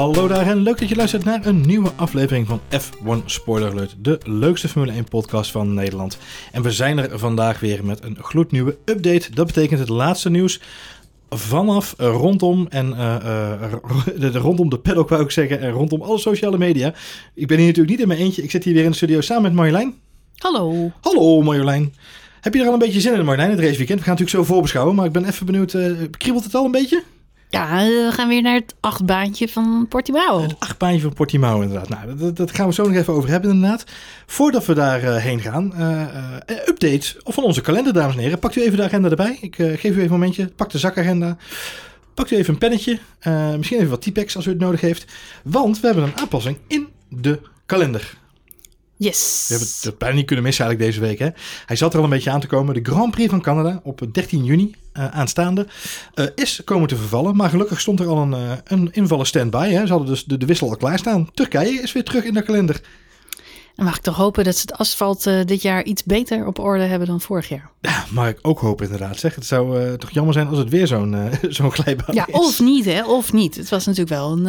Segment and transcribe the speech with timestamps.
[0.00, 3.94] Hallo daar en leuk dat je luistert naar een nieuwe aflevering van F1 Spoiler Alert,
[3.98, 6.18] de leukste Formule 1 podcast van Nederland.
[6.52, 9.30] En we zijn er vandaag weer met een gloednieuwe update.
[9.34, 10.60] Dat betekent het laatste nieuws
[11.30, 13.52] vanaf eh, rondom en eh,
[14.24, 16.94] eh, rondom de paddock wou ik zeggen en rondom alle sociale media.
[17.34, 18.42] Ik ben hier natuurlijk niet in mijn eentje.
[18.42, 19.94] Ik zit hier weer in de studio samen met Marjolein.
[20.36, 20.90] Hallo.
[21.00, 21.94] Hallo Marjolein.
[22.40, 23.98] Heb je er al een beetje zin in Marjolein, het raceweekend?
[23.98, 25.74] We gaan natuurlijk zo voorbeschouwen, maar ik ben even benieuwd.
[25.74, 27.02] eh, kriebelt het al een beetje?
[27.50, 30.42] Ja, we gaan weer naar het achtbaantje van Portimao.
[30.42, 31.88] Het achtbaantje van Portimao inderdaad.
[31.88, 33.84] Nou, dat, dat gaan we zo nog even over hebben inderdaad.
[34.26, 38.38] Voordat we daarheen heen gaan, eh, eh, update van onze kalender dames en heren.
[38.38, 39.38] Pakt u even de agenda erbij.
[39.40, 40.46] Ik eh, geef u even een momentje.
[40.46, 41.36] Pak de zakagenda.
[42.14, 42.98] Pakt u even een pennetje.
[43.18, 45.04] Eh, misschien even wat typex als u het nodig heeft.
[45.42, 48.18] Want we hebben een aanpassing in de kalender.
[48.96, 49.44] Yes.
[49.48, 51.18] We hebben het bijna niet kunnen missen eigenlijk deze week.
[51.18, 51.28] Hè?
[51.66, 52.74] Hij zat er al een beetje aan te komen.
[52.74, 55.66] De Grand Prix van Canada op 13 juni eh, aanstaande
[56.14, 57.36] eh, is komen te vervallen.
[57.36, 59.68] Maar gelukkig stond er al een, eh, een invaller stand-by.
[59.70, 61.28] Ze hadden dus de, de wissel al klaarstaan.
[61.34, 62.80] Turkije is weer terug in de kalender.
[63.76, 66.58] En mag ik toch hopen dat ze het asfalt eh, dit jaar iets beter op
[66.58, 67.70] orde hebben dan vorig jaar.
[67.80, 69.16] Ja, mag ik ook hopen inderdaad.
[69.18, 69.34] Zeg.
[69.34, 72.34] Het zou eh, toch jammer zijn als het weer zo'n eh, zo'n glijbaan Ja, is.
[72.34, 73.56] of niet hè, of niet.
[73.56, 74.46] Het was natuurlijk wel een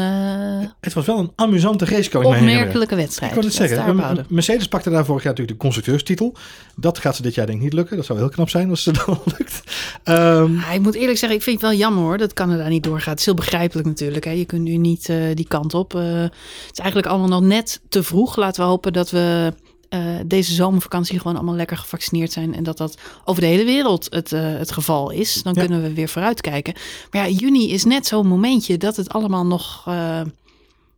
[0.81, 3.33] Het was wel een amusante race, kan ik me opmerkelijke Ik wedstrijd.
[3.33, 4.25] wil het Laten we zeggen.
[4.29, 6.35] Mercedes pakte daar vorig jaar natuurlijk de constructeurstitel.
[6.75, 7.95] Dat gaat ze dit jaar denk ik niet lukken.
[7.97, 9.61] Dat zou heel knap zijn als ze dat lukt.
[10.03, 13.09] Ja, ik moet eerlijk zeggen, ik vind het wel jammer hoor dat Canada niet doorgaat.
[13.09, 14.25] Het is heel begrijpelijk natuurlijk.
[14.25, 14.31] Hè.
[14.31, 15.91] Je kunt nu niet die kant op.
[15.91, 16.31] Het
[16.71, 18.35] is eigenlijk allemaal nog net te vroeg.
[18.35, 19.53] Laten we hopen dat we
[19.89, 22.55] eh, deze zomervakantie gewoon allemaal lekker gevaccineerd zijn.
[22.55, 25.43] En dat dat over de hele wereld het, eh, het geval is.
[25.43, 25.59] Dan Ja.
[25.61, 26.73] kunnen we weer vooruitkijken.
[27.11, 30.21] Maar ja, juni is net zo'n momentje dat het allemaal nog eh,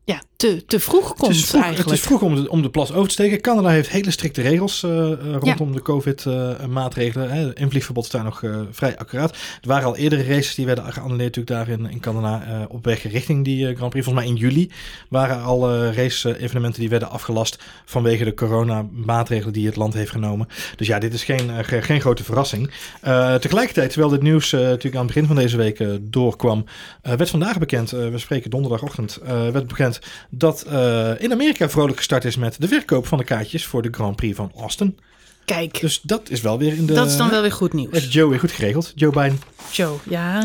[0.05, 1.89] ja, te, te vroeg komt het, is vroeg, eigenlijk.
[1.89, 3.41] het is vroeg om de, om de plas over te steken.
[3.41, 7.29] Canada heeft hele strikte regels eh, eh, rondom de COVID-maatregelen.
[7.31, 9.31] Het invliegverbod staat nog eh, vrij accuraat.
[9.31, 12.85] Er waren al eerdere races die werden geannuleerd natuurlijk daar in, in Canada eh, op
[12.85, 14.05] weg richting die eh, Grand Prix.
[14.05, 14.71] Volgens mij in juli
[15.09, 20.11] waren er al eh, race-evenementen die werden afgelast vanwege de corona-maatregelen die het land heeft
[20.11, 20.47] genomen.
[20.75, 22.71] Dus ja, dit is geen, eh, ge- geen grote verrassing.
[23.01, 26.65] Eh, tegelijkertijd, terwijl dit nieuws eh, natuurlijk aan het begin van deze week eh, doorkwam,
[27.01, 29.92] eh, werd vandaag bekend, eh, we spreken donderdagochtend, eh, werd bekend
[30.29, 33.89] dat eh, in Amerika vrolijk gestart is met de verkoop van de kaartjes voor de
[33.91, 34.97] Grand Prix van Austin.
[35.45, 36.93] Kijk, Dus dat is wel weer in de...
[36.93, 37.91] dat is dan wel weer goed nieuws.
[37.91, 39.39] Heeft Joe weer goed geregeld, Joe Biden.
[39.71, 40.39] Joe, ja,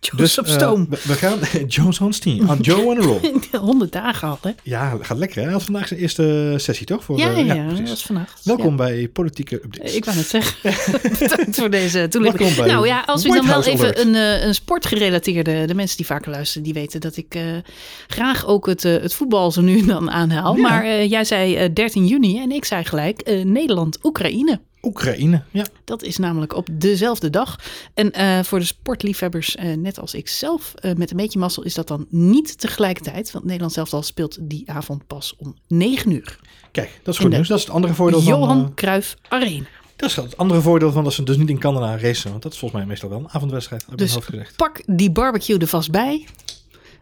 [0.00, 0.86] Joe Dus is op eh, stoom.
[0.90, 1.38] we, we gaan,
[1.68, 3.20] Joe's on steam, on Joe on a roll.
[3.60, 4.50] 100 dagen al, hè?
[4.62, 5.42] Ja, gaat lekker hè.
[5.42, 7.04] Hij had vandaag zijn eerste sessie toch?
[7.04, 7.78] Voor, Ja, eh, ja, ja, precies.
[7.78, 8.40] dat was vannacht.
[8.44, 9.90] Welkom bij Politieke Updates.
[9.90, 9.96] Ja.
[9.96, 10.56] Ik wou net zeggen.
[11.18, 12.56] Bedankt voor deze toelichting.
[12.56, 15.64] Nou ja, als we White dan wel even een, eh, een sportgerelateerde...
[15.66, 17.42] De mensen die vaker luisteren, die weten dat ik eh,
[18.06, 20.54] graag ook het, eh, het voetbal zo nu en dan aanhaal.
[20.54, 24.30] Maar eh, jij zei eh, 13 juni en ik zei gelijk eh, Nederland-Oekraïne.
[24.82, 25.66] Oekraïne, ja.
[25.84, 27.58] Dat is namelijk op dezelfde dag.
[27.94, 31.62] En eh, voor de sportliefhebbers, eh, net als ik zelf, eh, met een beetje mazzel,
[31.62, 33.30] is dat dan niet tegelijkertijd.
[33.32, 36.38] Want Nederland zelf al speelt die avond pas om 9 uur.
[36.70, 37.48] Kijk, dat is goed nieuws.
[37.48, 38.38] Dat is het andere voordeel van...
[38.38, 39.66] Johan Cruijff Arena.
[39.96, 42.30] dat is het andere voordeel van dat ze dus niet in Canada racen.
[42.30, 44.56] Want dat is volgens mij meestal wel een avondwedstrijd, heb Dus gezegd.
[44.56, 46.26] pak die barbecue er vast bij.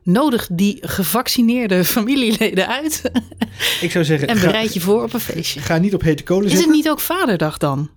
[0.02, 3.02] Nodig die gevaccineerde familieleden uit.
[3.80, 5.60] Ik zou zeggen, En ga, bereid je voor op een feestje.
[5.60, 6.76] ga niet op hete kolen Is het zitten.
[6.76, 7.90] niet ook vaderdag dan?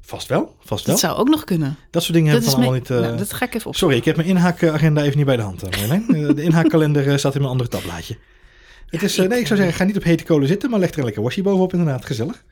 [0.00, 0.94] Vast wel, vast wel.
[0.94, 1.76] Dat zou ook nog kunnen.
[1.90, 3.04] Dat soort dingen Dat heb is ik dan me- allemaal niet...
[3.04, 3.76] eh, nou, dat ga ik even op.
[3.76, 5.62] Sorry, ik heb mijn inhaakagenda even niet bij de hand.
[5.62, 5.92] eh.
[5.92, 6.00] Eh,
[6.34, 8.18] de inhaakkalender eh, staat in mijn andere tabblaadje.
[8.90, 10.90] Het is, eh, nee, ik zou zeggen, ga niet op hete kolen zitten, maar leg
[10.90, 12.04] er een lekker wasje bovenop inderdaad.
[12.04, 12.44] Gezellig.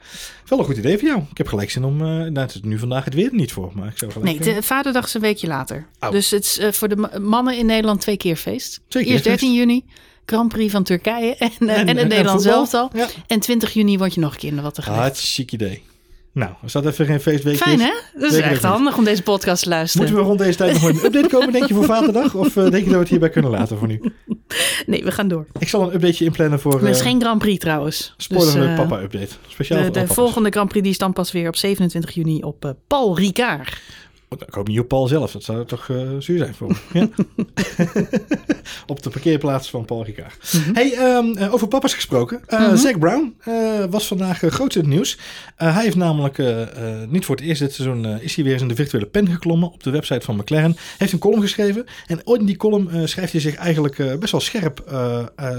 [0.46, 1.22] Wel een goed idee voor jou.
[1.30, 2.00] Ik heb gelijk zin om...
[2.00, 4.38] eh nou, het is nu vandaag het weer er niet voor, maar ik zou gelijk...
[4.38, 5.86] Nee, eh, de vaderdag is een weekje later.
[6.00, 6.10] Oh.
[6.10, 8.80] Dus het is eh, voor de ma- mannen in Nederland twee keer feest.
[8.88, 9.24] Eerst feest.
[9.24, 9.84] 13 juni,
[10.26, 12.90] Grand Prix van Turkije en, eh, en, en het Nederlands elftal.
[12.94, 13.08] Ja.
[13.26, 15.02] En 20 juni word je nog een keer in de watten gelegd.
[15.02, 15.82] Hartstikke idee.
[16.36, 17.92] Nou, als dat even geen feestweek Fijn hè?
[18.14, 18.62] Dat is echt niet.
[18.62, 20.06] handig om deze podcast te luisteren.
[20.06, 22.34] Moeten we rond deze tijd nog een update komen, denk je, voor Vaderdag?
[22.34, 24.00] Of eh, denk je dat we het hierbij kunnen laten voor nu?
[24.86, 25.46] Nee, we gaan door.
[25.58, 28.14] Ik zal een updateje inplannen voor Er is eh geen Grand Prix trouwens.
[28.16, 29.28] Spoiler Dus, met eh, Papa update.
[29.48, 32.42] Speciaal De, voor de volgende Grand Prix die is dan pas weer op 27 juni
[32.42, 33.80] op Paul Ricard.
[34.28, 35.32] Oh, Ik hoop niet op Paul zelf.
[35.32, 36.98] Dat zou toch eh, zuur zijn voor me.
[37.00, 37.08] Ja?
[38.86, 40.52] op de parkeerplaats van Paul Ricard.
[40.52, 40.74] Mhm.
[40.74, 42.42] Hey, ehm, eh, over papa's gesproken.
[42.46, 43.36] Eh Zac Brown
[43.90, 45.18] was vandaag uh, groot in het nieuws.
[45.56, 46.38] Hij heeft namelijk
[47.08, 49.72] niet voor het eerst dit seizoen is hij weer eens in de virtuele pen geklommen
[49.72, 50.76] op de website van McLaren.
[50.98, 51.86] Heeft een column geschreven.
[52.06, 54.82] En in die column schrijft hij zich eigenlijk best wel scherp,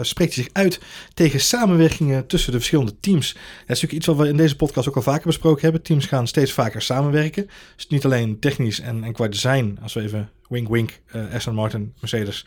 [0.01, 0.79] spreekt hij zich uit
[1.13, 3.33] tegen samenwerkingen tussen de verschillende teams.
[3.33, 5.81] Dat is natuurlijk iets wat we in deze podcast ook al vaker besproken hebben.
[5.81, 7.49] Teams gaan steeds vaker samenwerken.
[7.75, 11.55] Dus niet alleen technisch en, en qua design, als we even wink wink, eh Aston
[11.55, 12.45] Martin, Mercedes.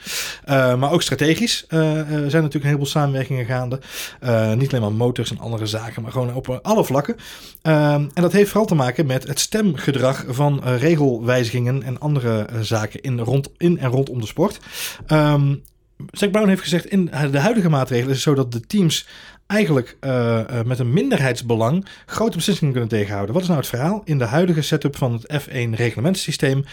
[0.48, 3.80] Uh, maar ook strategisch uh, uh, zijn natuurlijk een heleboel samenwerkingen gaande.
[4.24, 7.16] Uh, niet alleen maar motors en andere zaken, maar gewoon op alle vlakken.
[7.62, 13.20] en dat heeft vooral te maken met het stemgedrag van regelwijzigingen en andere zaken in,
[13.20, 14.60] rond, in en rondom de sport.
[15.08, 15.62] Um,
[16.10, 19.06] Zack Brown heeft gezegd, in de huidige maatregelen is het zo dat de teams
[19.46, 20.10] eigenlijk uh,
[20.50, 23.34] uh, met een minderheidsbelang grote beslissingen kunnen tegenhouden.
[23.34, 24.02] Wat is nou het verhaal?
[24.04, 26.64] In de huidige setup van het F1 reglementensysteem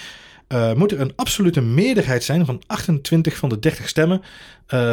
[0.47, 4.21] uh, moet er een absolute meerderheid zijn van 28 van de 30 stemmen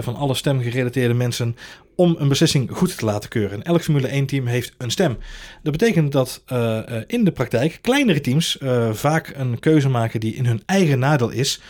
[0.00, 1.56] van alle stemgerelateerde mensen
[1.96, 3.58] om een beslissing goed te laten keuren.
[3.58, 5.18] En elk Formule 1 team heeft een stem.
[5.62, 10.34] Dat betekent dat uh, in de praktijk kleinere teams uh, vaak een keuze maken die
[10.34, 11.60] in hun eigen nadeel is.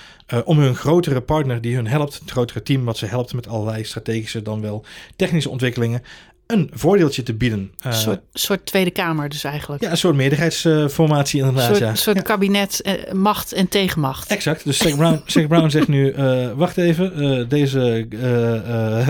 [0.45, 3.85] om hun grotere partner die hun helpt, het grotere team wat ze helpt met allerlei
[3.85, 4.85] strategische dan wel
[5.17, 6.03] technische ontwikkelingen,
[6.47, 7.73] een voordeeltje te bieden.
[7.79, 9.83] Een uh, soort, soort, Tweede Kamer dus eigenlijk.
[9.83, 11.71] Ja, een soort meerderheidsformatie uh, inderdaad.
[11.71, 11.95] Een soort, ja.
[11.95, 12.23] soort ja.
[12.23, 14.31] kabinet, uh, macht en tegenmacht.
[14.31, 14.65] Exact.
[14.65, 18.07] Dus Zack Brown, Zack Brown zegt nu, eh, wacht even, deze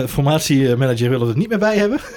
[0.07, 1.99] formatiemanager wil het niet meer bij hebben.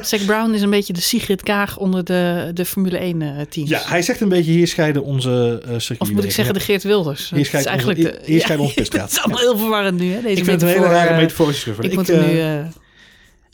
[0.00, 3.70] Zack Brown is een beetje de Sigrid Kaag onder de, de Formule 1 teams.
[3.70, 6.00] Ja, hij zegt een beetje, hier scheiden onze circuit.
[6.00, 7.30] Of moet ik zeggen de Geert Wilders.
[7.34, 8.58] Hier scheidt eigenlijk onze, hier, hier
[8.90, 9.00] ja.
[9.00, 11.70] Het is allemaal heel verwarrend nu, hè, deze Ik vind het een hele rare metaforische
[11.70, 12.40] Ik, ik moet nu...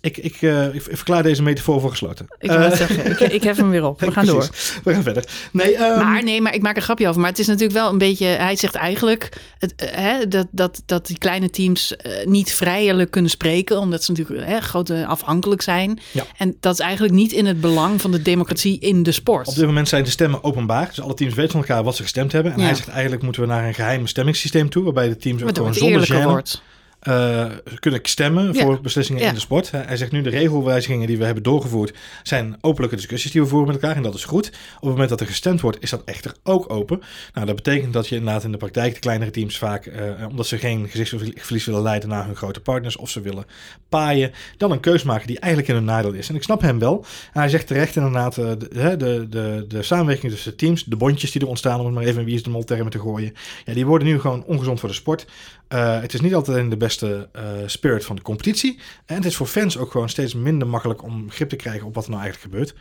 [0.09, 2.27] Ik, ik, uh, ik, verklaar deze metafoor voor gesloten.
[2.39, 4.01] Ik wil uh, zeggen, ik, ik hef hem weer op.
[4.01, 4.49] We gaan door.
[4.85, 5.25] We gaan verder.
[5.53, 5.99] Nee, um...
[5.99, 7.21] maar nee, maar ik maak een grapje over.
[7.21, 8.27] Maar het is natuurlijk wel een beetje...
[8.27, 9.29] Hij zegt eigenlijk
[9.59, 13.79] het, uh, hè, dat, dat, dat die kleine teams niet vrijelijk kunnen spreken.
[13.79, 15.99] Omdat ze natuurlijk hè, groot afhankelijk zijn.
[16.11, 16.25] Ja.
[16.37, 19.49] En dat is eigenlijk niet in het belang van de democratie in de sport.
[19.49, 20.87] Op dit moment zijn de stemmen openbaar.
[20.87, 22.53] Dus alle teams weten van elkaar wat ze gestemd hebben.
[22.53, 22.65] En Ja.
[22.65, 24.85] hij zegt eigenlijk moeten we naar een geheim stemmingssysteem toe.
[24.85, 26.63] Waarbij de teams ook gewoon zonder wordt.
[27.03, 27.47] Uh,
[27.79, 28.63] kunnen stemmen Ja.
[28.63, 29.29] voor beslissingen Ja.
[29.29, 29.71] in de sport.
[29.71, 33.67] Hij zegt nu de regelwijzigingen die we hebben doorgevoerd zijn openlijke discussies die we voeren
[33.73, 34.47] met elkaar en dat is goed.
[34.49, 37.01] Op het moment dat er gestemd wordt is dat echter ook open.
[37.35, 40.47] Nou, dat betekent dat je inderdaad in de praktijk de kleinere teams vaak, uh, omdat
[40.47, 43.45] ze geen gezichtsverlies willen leiden naar hun grote partners of ze willen
[43.89, 46.29] paaien, dan een keus maken die eigenlijk in hun nadeel is.
[46.29, 47.05] En ik snap hem wel.
[47.33, 50.97] En hij zegt terecht inderdaad, uh, de, de, de, de samenwerking tussen de teams, de
[50.97, 52.99] bondjes die er ontstaan, om het maar even in wie is de mol termen te
[52.99, 53.33] gooien,
[53.65, 55.27] ja, die worden nu gewoon ongezond voor de sport.
[55.75, 58.79] Uh, het is niet altijd in de beste uh, spirit van de competitie.
[59.07, 61.95] En het is voor fans ook gewoon steeds minder makkelijk om grip te krijgen op
[61.95, 62.75] wat er nou eigenlijk gebeurt.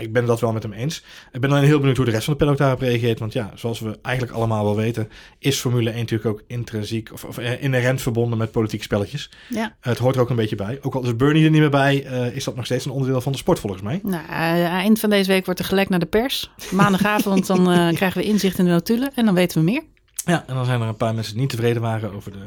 [0.00, 1.04] Ik ben dat wel met hem eens.
[1.32, 3.18] Ik ben dan heel benieuwd hoe de rest van de paddock daarop reageert.
[3.18, 7.24] Want ja, zoals we eigenlijk allemaal wel weten, is Formule 1 natuurlijk ook intrinsiek of,
[7.24, 9.30] of uh, inherent verbonden met politieke spelletjes.
[9.48, 9.76] Ja.
[9.80, 10.78] het hoort er ook een beetje bij.
[10.82, 11.96] Ook al is Bernie er niet meer bij,
[12.34, 14.00] is dat nog steeds een onderdeel van de sport volgens mij.
[14.02, 16.50] Nou, eind van deze week wordt er gelekt naar de pers.
[16.70, 19.82] Maandagavond dan krijgen we inzicht in de notulen en dan weten we meer.
[20.26, 22.46] Ja, en dan zijn er een paar mensen die niet tevreden waren over de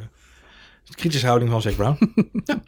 [0.96, 2.14] kritische houding van Zack Brown.
[2.46, 2.62] ja.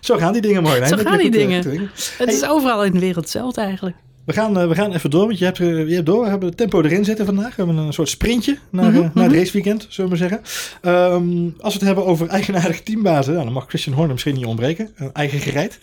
[0.00, 0.86] Zo gaan die dingen mooi.
[0.86, 1.90] Zo gaan die goed, dingen.
[2.18, 3.96] Het is overal in de wereld hetzelfde eigenlijk.
[4.24, 6.22] We gaan, uh, we gaan even door, want je hebt, uh, je hebt door.
[6.22, 7.56] We hebben het tempo erin zitten vandaag.
[7.56, 9.10] We hebben een soort sprintje naar, mm -hmm.
[9.14, 11.12] naar het raceweekend, zullen we maar zeggen.
[11.14, 14.44] Um, als we het hebben over eigenaardige teambazen, nou, dan mag Christian Horner misschien niet
[14.44, 14.90] ontbreken.
[14.96, 15.78] Een eigen gereid.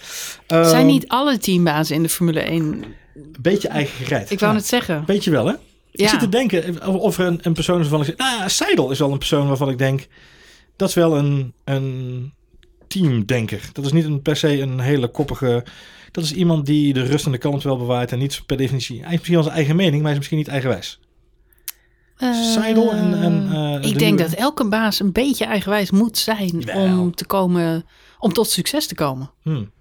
[0.47, 2.63] Um, Zijn niet alle teambazen in de Formule 1...
[2.63, 4.31] Een beetje eigen gereid.
[4.31, 4.57] Ik wou ja.
[4.57, 5.03] het zeggen.
[5.06, 5.53] Beetje wel, hè?
[5.92, 6.04] Ja.
[6.04, 8.38] Ik zit te denken of er een, een persoon is waarvan ik zeg...
[8.38, 10.08] Nou, Seidel is wel een persoon waarvan ik denk...
[10.76, 12.34] Dat is wel een, een
[12.88, 13.70] teamdenker.
[13.74, 15.66] Dat is niet een, per se een hele koppige...
[16.12, 18.12] Dat is iemand die de rust en de kalmte wel bewaart...
[18.12, 18.96] en niet per definitie...
[18.96, 19.96] Hij heeft misschien wel zijn eigen mening...
[19.96, 21.00] maar hij is misschien niet eigenwijs.
[22.18, 23.22] Uh, Seidel en...
[23.22, 24.18] en uh, ik denk nieuwe...
[24.18, 26.76] dat elke baas een beetje eigenwijs moet zijn...
[26.76, 27.86] Om te komen...
[28.20, 29.32] om tot succes te komen.
[29.42, 29.72] Hmm.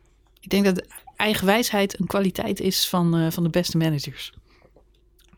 [0.40, 0.86] Ik denk dat
[1.16, 4.32] eigenwijsheid een kwaliteit is van, uh, van de beste managers.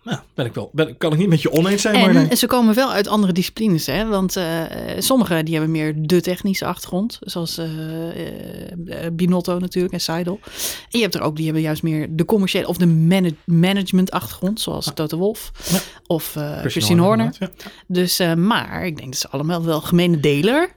[0.05, 1.95] Nou, ben ik wel, ben, kan ik niet met je oneens zijn.
[1.95, 3.87] En, maar ze komen wel uit andere disciplines.
[3.87, 4.07] Hè?
[4.07, 4.63] Want uh,
[4.99, 7.19] sommigen die hebben meer de technische achtergrond.
[7.21, 10.41] Zoals uh, uh, Binotto natuurlijk en Seidel.
[10.91, 14.11] En je hebt er ook die hebben juist meer de commerciële of de man management
[14.11, 14.61] achtergrond.
[14.61, 14.93] Zoals ja.
[14.93, 15.79] Toto Wolf ja.
[16.07, 17.35] of Christine Horner.
[17.39, 17.51] Ja.
[17.87, 20.71] Dus, maar ik denk dat ze allemaal wel gemene deler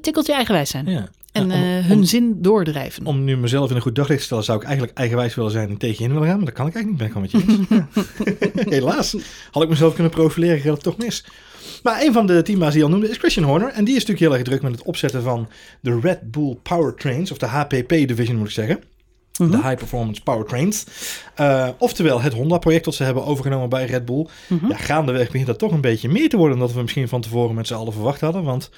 [0.00, 0.86] tikkeltje eigenwijs zijn.
[0.86, 1.08] Ja.
[1.32, 3.06] En om, uh, hun om, zin doordrijven.
[3.06, 5.68] Om nu mezelf in een goed daglicht te stellen, zou ik eigenlijk eigenwijs willen zijn
[5.68, 6.36] en tegen je in willen gaan.
[6.36, 9.16] Maar dat kan ik eigenlijk niet, ben ik met je Helaas.
[9.50, 11.24] Had ik mezelf kunnen profileren, gaat het toch mis.
[11.82, 13.68] Maar een van de teambaas die je al noemde is Christian Horner.
[13.68, 15.48] En die is natuurlijk heel erg druk met het opzetten van
[15.80, 17.30] de Red Bull Powertrains.
[17.30, 18.82] Of de HPP division moet ik zeggen.
[19.48, 19.60] -hmm.
[19.60, 20.86] De High Performance Powertrains.
[21.40, 24.26] Uh, oftewel het Honda-project dat ze hebben overgenomen bij Red Bull.
[24.48, 24.68] Mm -hmm.
[24.68, 27.20] Ja, gaandeweg begint dat toch een beetje meer te worden dan dat we misschien van
[27.20, 28.42] tevoren met z'n allen verwacht hadden.
[28.42, 28.70] Want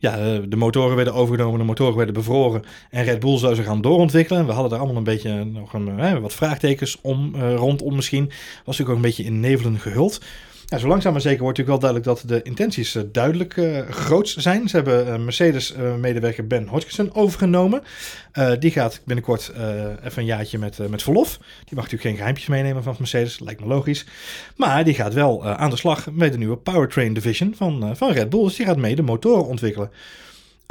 [0.00, 2.62] ja, de motoren werden overgenomen, de motoren werden bevroren.
[2.90, 4.46] En Red Bull zou ze gaan doorontwikkelen.
[4.46, 8.24] We hadden er allemaal een beetje nog een, hè, wat vraagtekens om, uh, rondom misschien.
[8.24, 10.20] Was natuurlijk ook een beetje in nevelen gehuld.
[10.78, 14.68] Zo langzaam maar zeker wordt natuurlijk wel duidelijk dat de intenties uh, duidelijk uh, zijn.
[14.68, 17.82] Ze hebben uh, Mercedes-medewerker Ben Hodgson overgenomen.
[18.58, 19.52] die gaat binnenkort
[20.04, 21.36] even een jaartje met, met verlof.
[21.38, 24.06] Die mag natuurlijk geen geheimpjes meenemen van Mercedes, lijkt me logisch.
[24.56, 28.30] Maar die gaat wel aan de slag met de nieuwe Powertrain Division van, van Red
[28.30, 28.44] Bull.
[28.44, 29.90] Dus die gaat mee de motoren ontwikkelen.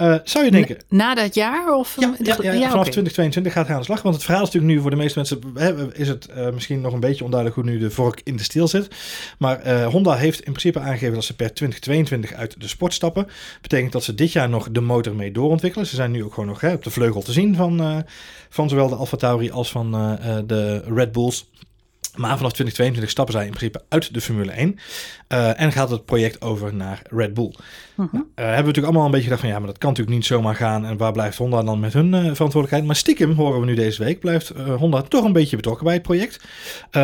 [0.02, 0.78] Uh, zou je denken?
[0.90, 1.76] Na, dat jaar?
[1.76, 4.02] Of, ja, ja, ja, ja vanaf 2022 gaat hij aan de slag.
[4.02, 5.40] Want het verhaal is natuurlijk nu voor de meeste mensen...
[5.54, 8.44] Hè, is het uh, misschien nog een beetje onduidelijk hoe nu de vork in de
[8.44, 8.88] steel zit.
[9.38, 13.28] Maar uh, Honda heeft in principe aangegeven dat ze per 2022 uit de sport stappen.
[13.62, 15.88] Betekent dat ze dit jaar nog de motor mee doorontwikkelen.
[15.88, 18.06] Ze zijn nu ook gewoon nog hè, op de vleugel te zien van,
[18.50, 19.92] van zowel de Alfa Tauri als van
[20.46, 21.50] de Red Bulls.
[22.16, 24.80] Maar vanaf 2022 stappen zij in principe uit de Formule 1.
[25.34, 27.54] Uh, en gaat het project over naar Red Bull.
[27.96, 28.14] -huh.
[28.14, 30.18] nou, uh, hebben we natuurlijk allemaal een beetje gedacht van ja, maar dat kan natuurlijk
[30.18, 30.86] niet zomaar gaan.
[30.86, 32.86] En waar blijft Honda dan met hun verantwoordelijkheid?
[32.86, 36.04] Maar stiekem horen we nu deze week, blijft Honda toch een beetje betrokken bij het
[36.04, 36.44] project.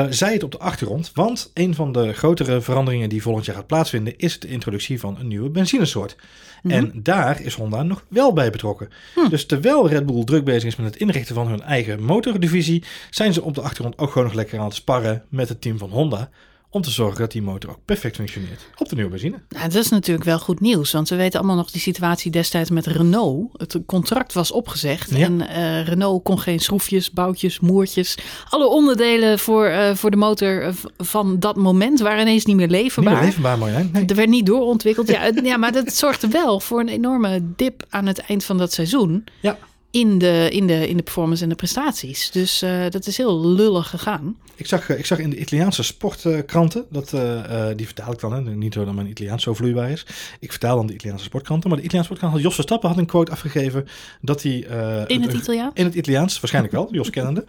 [0.09, 3.67] zij het op de achtergrond, want een van de grotere veranderingen die volgend jaar gaat
[3.67, 6.15] plaatsvinden is de introductie van een nieuwe benzinesoort.
[6.61, 6.71] -hmm.
[6.71, 8.89] En daar is Honda nog wel bij betrokken.
[9.13, 9.29] Hm.
[9.29, 13.33] Dus terwijl Red Bull druk bezig is met het inrichten van hun eigen motordivisie, zijn
[13.33, 15.89] ze op de achtergrond ook gewoon nog lekker aan het sparren met het team van
[15.89, 16.29] Honda
[16.75, 19.39] om te zorgen dat die motor ook perfect functioneert op de nieuwe benzine.
[19.49, 22.69] Nou, dat is natuurlijk wel goed nieuws, want we weten allemaal nog die situatie destijds
[22.69, 23.49] met Renault.
[23.57, 25.25] Het contract was opgezegd ja.
[25.25, 28.17] en uh, Renault kon geen schroefjes, boutjes, moertjes,
[28.49, 33.11] alle onderdelen voor, uh, voor de motor van dat moment waren ineens niet meer leverbaar.
[33.11, 33.89] Niet meer leverbaar, Marjolein.
[33.93, 34.05] Nee.
[34.05, 35.07] Er werd niet doorontwikkeld.
[35.07, 38.73] ja, ja, maar dat zorgde wel voor een enorme dip aan het eind van dat
[38.73, 39.23] seizoen.
[39.41, 39.57] Ja
[39.95, 42.31] in de, in de, in de performance en de prestaties.
[42.31, 44.37] Dus uh, dat is heel lullig gegaan.
[44.55, 48.41] Ik zag, ik zag in de Italiaanse sportkranten, dat, uh, die vertaal ik dan, hè,
[48.41, 50.05] niet zo dat mijn Italiaans zo vloeibaar is.
[50.39, 53.31] Ik vertaal dan de Italiaanse sportkranten, maar de Italiaanse sportkrant Jos Verstappen had een quote
[53.31, 53.87] afgegeven
[54.21, 54.67] dat hij...
[54.69, 55.71] Uh, in het Italiaans?
[55.73, 57.45] In het Italiaans, waarschijnlijk wel, Jos kennende.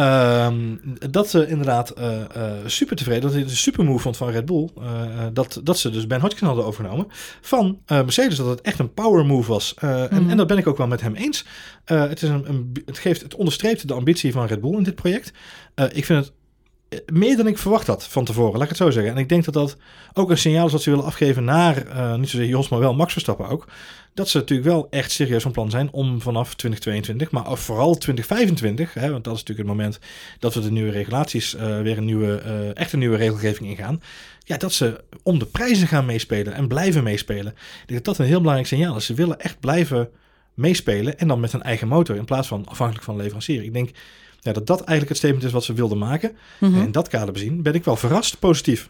[0.00, 0.48] Uh,
[1.10, 1.94] dat ze inderdaad
[2.66, 4.68] super tevreden, dat hij het een super move vond van Red Bull,
[5.32, 7.06] dat, dat ze dus Ben Hodgkin hadden overgenomen
[7.40, 9.74] van Mercedes, dat het echt een power move was.
[9.80, 11.44] Mm en, en dat ben ik ook wel met hem eens.
[11.92, 14.82] Uh, het, is een, een, het, geeft, het onderstreept de ambitie van Red Bull in
[14.82, 15.32] dit project.
[15.74, 16.32] Uh, ik vind
[16.88, 19.12] het meer dan ik verwacht had van tevoren, laat ik het zo zeggen.
[19.12, 19.76] En ik denk dat dat
[20.12, 21.84] ook een signaal is dat ze willen afgeven naar,
[22.18, 23.68] niet zozeer Jos, maar wel Max Verstappen ook.
[24.14, 28.94] Dat ze natuurlijk wel echt serieus van plan zijn om vanaf 2022, maar vooral 2025,
[28.94, 29.98] hè, want dat is natuurlijk het moment
[30.38, 32.36] dat we de nieuwe regulaties weer een nieuwe,
[32.74, 34.02] echt een nieuwe regelgeving ingaan.
[34.44, 37.52] Ja, dat ze om de prijzen gaan meespelen en blijven meespelen.
[37.52, 39.06] Ik denk dat dat een heel belangrijk signaal is.
[39.06, 40.10] Ze willen echt blijven
[40.60, 43.62] meespelen en dan met een eigen motor in plaats van afhankelijk van leverancier.
[43.62, 43.90] Ik denk
[44.40, 46.30] ja, dat dat eigenlijk het statement is wat ze wilden maken.
[46.30, 46.78] Mm -hmm.
[46.78, 48.88] En in dat kader bezien ben ik wel verrast positief.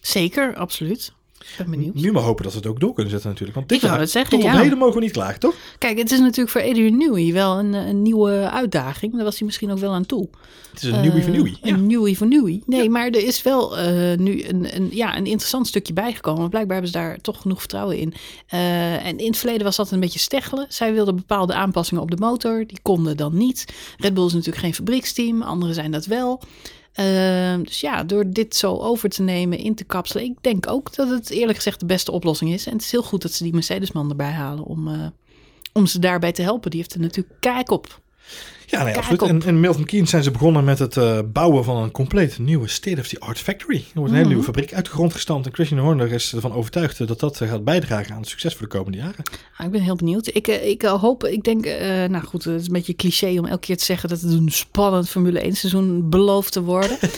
[0.00, 1.12] Zeker, absoluut.
[1.58, 1.94] Ben benieuwd.
[1.94, 3.56] Nu maar hopen dat ze het ook door kunnen zetten natuurlijk.
[3.56, 4.60] Want dit ik zou het zeggen, tot op ja.
[4.60, 5.54] heden mogen we niet klagen, toch?
[5.78, 9.14] Kijk, het is natuurlijk voor Adrian Newey wel een, een nieuwe uitdaging.
[9.14, 10.28] Daar was hij misschien ook wel aan toe.
[10.70, 11.58] Het is een uh, Newey van Newey.
[11.62, 12.62] Een Newey van Newey.
[12.66, 12.90] Nee, ja.
[12.90, 16.38] maar er is wel uh, nu een, een, ja, een interessant stukje bijgekomen.
[16.38, 18.14] Want blijkbaar hebben ze daar toch genoeg vertrouwen in.
[18.54, 20.66] Uh, en in het verleden was dat een beetje steggelen.
[20.68, 22.66] Zij wilden bepaalde aanpassingen op de motor.
[22.66, 23.64] Die konden dan niet.
[23.96, 25.42] Red Bull is natuurlijk geen fabrieksteam.
[25.42, 26.42] Anderen zijn dat wel.
[27.00, 30.24] Uh, dus ja, door dit zo over te nemen, in te kapselen.
[30.24, 32.66] Ik denk ook dat het eerlijk gezegd de beste oplossing is.
[32.66, 35.06] En het is heel goed dat ze die Mercedes-man erbij halen om, uh,
[35.72, 36.70] om ze daarbij te helpen.
[36.70, 38.00] Die heeft er natuurlijk kijk op.
[38.70, 39.22] Ja, nee, absoluut.
[39.22, 42.68] En in Milton Keynes zijn ze begonnen met het uh, bouwen van een compleet nieuwe
[42.68, 43.76] state-of-the-art factory.
[43.76, 44.14] Er wordt een mm.
[44.14, 45.46] hele nieuwe fabriek uit de grond gestampt.
[45.46, 48.76] En Christian Horner is ervan overtuigd dat dat gaat bijdragen aan het succes voor de
[48.76, 49.22] komende jaren.
[49.56, 50.26] Ah, ik ben heel benieuwd.
[50.26, 53.66] Ik, ik hoop, ik denk, uh, nou goed, het is een beetje cliché om elke
[53.66, 56.98] keer te zeggen dat het een spannend Formule 1 seizoen belooft te worden.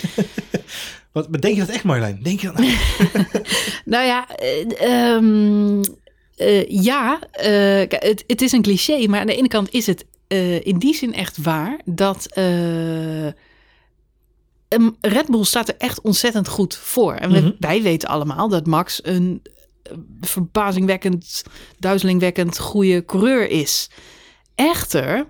[1.11, 2.19] Wat denk je dat echt, Marjolein?
[2.23, 2.71] Denk je dat nou?
[3.93, 4.27] nou ja,
[4.81, 5.81] uh, um,
[6.67, 10.77] ja, het, het is een cliché, maar aan de ene kant is het uh, in
[10.77, 13.27] die zin echt waar dat uh,
[15.01, 17.13] Red Bull staat er echt ontzettend goed voor.
[17.13, 17.55] En mm -hmm.
[17.59, 19.41] wij weten allemaal dat Max een
[20.21, 21.43] verbazingwekkend,
[21.79, 23.89] duizelingwekkend goede coureur is.
[24.55, 25.25] Echter,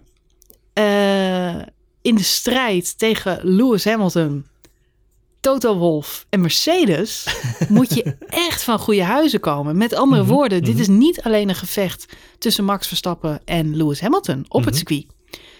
[0.73, 1.61] uh,
[2.01, 4.45] in de strijd tegen Lewis Hamilton,
[5.41, 7.27] Toto Wolff en Mercedes
[7.69, 9.77] moet je echt van goede huizen komen.
[9.77, 10.37] Met andere mm -hmm.
[10.37, 12.05] woorden, dit is niet alleen een gevecht
[12.37, 14.65] tussen Max Verstappen en Lewis Hamilton op mm -hmm.
[14.65, 15.05] het circuit.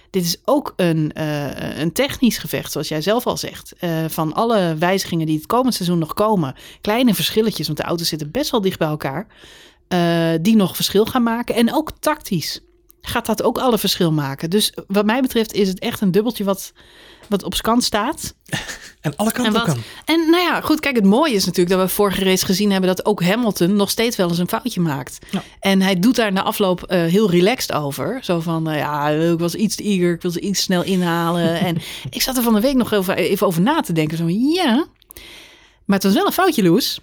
[0.10, 3.74] Dit is ook een, uh, een technisch gevecht, zoals jij zelf al zegt.
[3.82, 6.56] Uh, van alle wijzigingen die het komend seizoen nog komen.
[6.82, 9.28] Kleine verschilletjes, want de auto's zitten best wel dicht bij elkaar.
[9.90, 11.56] Uh, die nog verschil gaan maken.
[11.56, 12.62] En ook tactisch
[13.02, 14.50] gaat dat ook alle verschil maken.
[14.50, 16.74] Dus wat mij betreft is het echt een dubbeltje wat,
[17.32, 18.34] wat op kant staat.
[19.02, 19.78] En alle kanten en kan.
[20.06, 22.90] En nou ja, goed, kijk, het mooie is natuurlijk dat we vorige race gezien hebben
[22.96, 25.18] dat ook Hamilton nog steeds wel eens een foutje maakt.
[25.32, 25.44] Ja.
[25.60, 28.20] En hij doet daar na afloop uh, heel relaxed over.
[28.24, 31.60] Zo van, uh, ja, ik was iets te eager, ik wil ze iets snel inhalen.
[31.68, 31.78] en
[32.10, 34.18] ik zat er van de week nog even, even over na te denken.
[34.18, 34.86] Zo ja,
[35.86, 37.00] maar het was wel een foutje, Loes.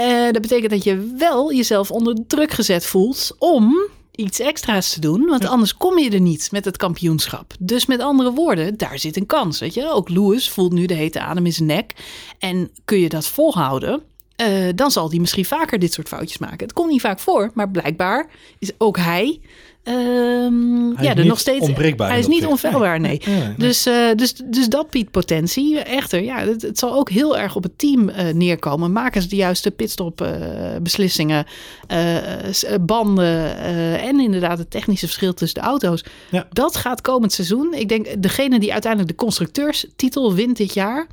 [0.00, 5.00] Uh, dat betekent dat je wel jezelf onder druk gezet voelt om iets extra's te
[5.00, 5.26] doen.
[5.26, 5.48] Want ja.
[5.48, 7.54] anders kom je er niet met het kampioenschap.
[7.58, 9.58] Dus met andere woorden, daar zit een kans.
[9.58, 9.92] Weet je?
[9.92, 11.92] Ook Lewis voelt nu de hete adem in zijn nek.
[12.38, 14.02] En kun je dat volhouden?
[14.36, 16.58] Eh, dan zal hij misschien vaker dit soort foutjes maken.
[16.58, 18.26] Het komt niet vaak voor, maar blijkbaar
[18.58, 19.40] is ook hij
[19.82, 21.66] Ehm, Hij ja, is er nog steeds.
[21.66, 23.20] onbreekbaar Hij is niet onfeilbaar, nee.
[23.26, 23.54] Nee, nee.
[23.56, 25.78] Dus, eh, dus, dus dat biedt potentie.
[25.78, 28.92] Echter, ja, het, het zal ook heel erg op het team eh, neerkomen.
[28.92, 30.26] Maken ze de juiste pitstop
[30.82, 31.46] beslissingen,
[32.50, 33.56] s- eh, banden
[34.00, 36.04] en inderdaad het technische verschil tussen de auto's.
[36.30, 36.46] Ja.
[36.52, 37.74] Dat gaat komend seizoen.
[37.74, 41.06] Ik denk degene die uiteindelijk de constructeurstitel wint dit jaar.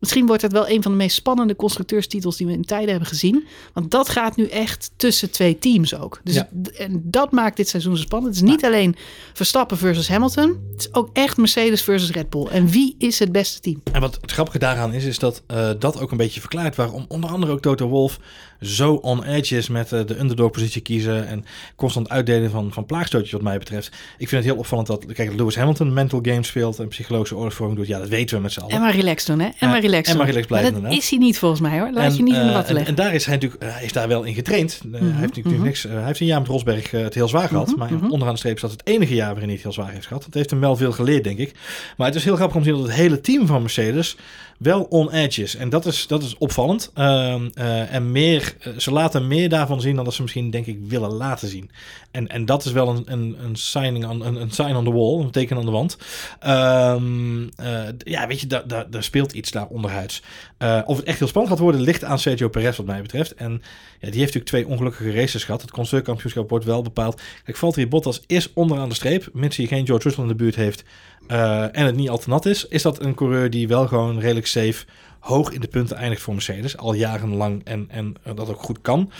[0.00, 3.08] Misschien wordt het wel een van de meest spannende constructeurstitels die we in tijden hebben
[3.08, 3.46] gezien.
[3.72, 6.20] Want dat gaat nu echt tussen twee teams ook.
[6.24, 6.48] Dus Ja.
[6.78, 8.34] en dat maakt dit seizoen zo spannend.
[8.34, 8.96] Het is niet alleen
[9.32, 10.60] Verstappen versus Hamilton.
[10.72, 12.46] Het is ook echt Mercedes versus Red Bull.
[12.46, 13.80] En wie is het beste team?
[13.92, 17.04] En wat het grappige daaraan is, is dat eh, dat ook een beetje verklaart waarom
[17.08, 18.18] onder andere ook Toto Wolf
[18.60, 21.44] zo on edge is met eh, de underdog positie kiezen en
[21.76, 23.86] constant uitdelen van, van plaagstootjes wat mij betreft.
[24.18, 27.78] Ik vind het heel opvallend dat, kijk, Lewis Hamilton mental games speelt en psychologische oorlogsvoering
[27.78, 27.88] doet.
[27.88, 28.74] Ja, dat weten we met z'n allen.
[28.74, 29.44] En maar relax doen, hè?
[29.46, 30.34] En Ja, maar relax en maar doen.
[30.34, 31.02] relax blijven, Maar dat inderdaad.
[31.02, 31.90] is hij niet volgens mij, hoor.
[31.92, 32.96] Laat je niet in de eh, watten en, leggen.
[32.96, 34.80] en daar is hij natuurlijk, hij is daar wel in getraind.
[34.84, 35.64] Eh, hij heeft natuurlijk mhm.
[35.64, 35.84] niks.
[35.84, 38.10] eh, hij heeft een jaar met Rosberg eh, het heel zwaar gehad, Mhm, maar mhm.
[38.10, 40.24] onderaan de streep is dat het enige jaar waarin hij het heel zwaar heeft gehad.
[40.24, 41.54] Het heeft hem wel veel geleerd, denk ik.
[41.96, 44.16] Maar het is heel grappig om te zien dat het hele team van Mercedes
[44.58, 45.56] wel on edge is.
[45.56, 46.90] En dat is, dat is opvallend.
[46.94, 50.66] Ehm, eh, en meer, eh, ze laten meer daarvan zien dan dat ze misschien, denk
[50.66, 51.70] ik, willen laten zien.
[52.10, 55.20] En, en dat is wel een, een, een, signing een, een sign on the wall,
[55.20, 55.98] een teken aan de wand.
[56.40, 60.22] Ehm, eh, ja, weet je, daar, daar, speelt iets daar onderhuids.
[60.58, 63.34] Eh, of het echt heel spannend gaat worden, ligt aan Sergio Perez wat mij betreft.
[63.34, 63.52] En
[64.00, 65.60] ja, die heeft natuurlijk twee ongelukkige races gehad.
[65.60, 67.20] Het constructeurkampioenschap wordt wel bepaald.
[67.44, 70.56] Kijk, Valtteri Bottas is onderaan de streep, mits hij geen George Russell in de buurt
[70.56, 70.84] heeft
[71.28, 74.46] en het niet al te nat is, is dat een coureur die wel gewoon redelijk
[74.46, 74.84] safe
[75.28, 76.76] hoog in de punten eindigt voor Mercedes.
[76.76, 79.12] Al jarenlang en, en eh, dat ook goed kan.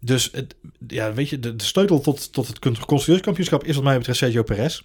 [0.00, 0.54] Dus het,
[0.86, 4.42] ja, weet je, de, de sleutel tot, tot het constructeurskampioenschap is wat mij betreft Sergio
[4.42, 4.80] Perez.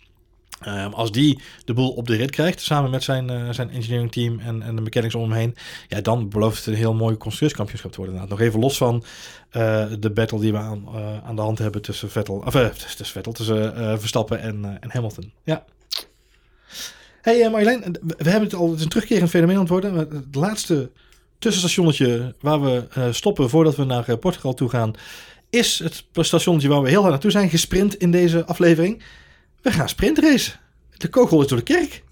[0.61, 4.11] Ehm, als die de boel op de rit krijgt, samen met zijn, eh, zijn engineering
[4.11, 5.55] team en, en de mechanics om hem heen,
[5.87, 8.15] ja, dan belooft het een heel mooi constructeurskampioenschap te worden.
[8.15, 8.39] Inderdaad.
[8.39, 9.03] Nog even los van
[9.49, 10.87] eh, de battle die we aan,
[11.23, 15.31] aan de hand hebben tussen Vettel, of, tussen Vettel, tussen Verstappen en, en Hamilton.
[15.43, 15.65] Ja.
[17.23, 19.97] Hey uh, Marjolein, we hebben het al, het is een terugkerend fenomeen aan het worden.
[19.97, 20.91] Het laatste
[21.39, 24.93] tussenstationnetje waar we uh, stoppen voordat we naar uh, Portugal toe gaan,
[25.49, 29.03] is het stationnetje waar we heel hard naartoe zijn gesprint in deze aflevering.
[29.61, 30.53] We gaan sprintracen.
[30.97, 32.03] De kogel is door de kerk.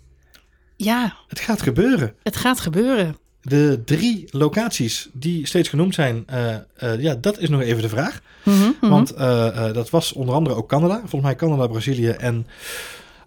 [0.76, 1.16] Ja.
[1.28, 2.14] Het gaat gebeuren.
[2.24, 3.18] Het gaat gebeuren.
[3.42, 7.90] De drie locaties die steeds genoemd zijn, uh, uh, ja, dat is nog even de
[7.90, 8.22] vraag.
[8.44, 11.00] Mm -hmm, Want uh, dat was onder andere ook Canada.
[11.00, 12.48] Volgens mij Canada, Brazilië en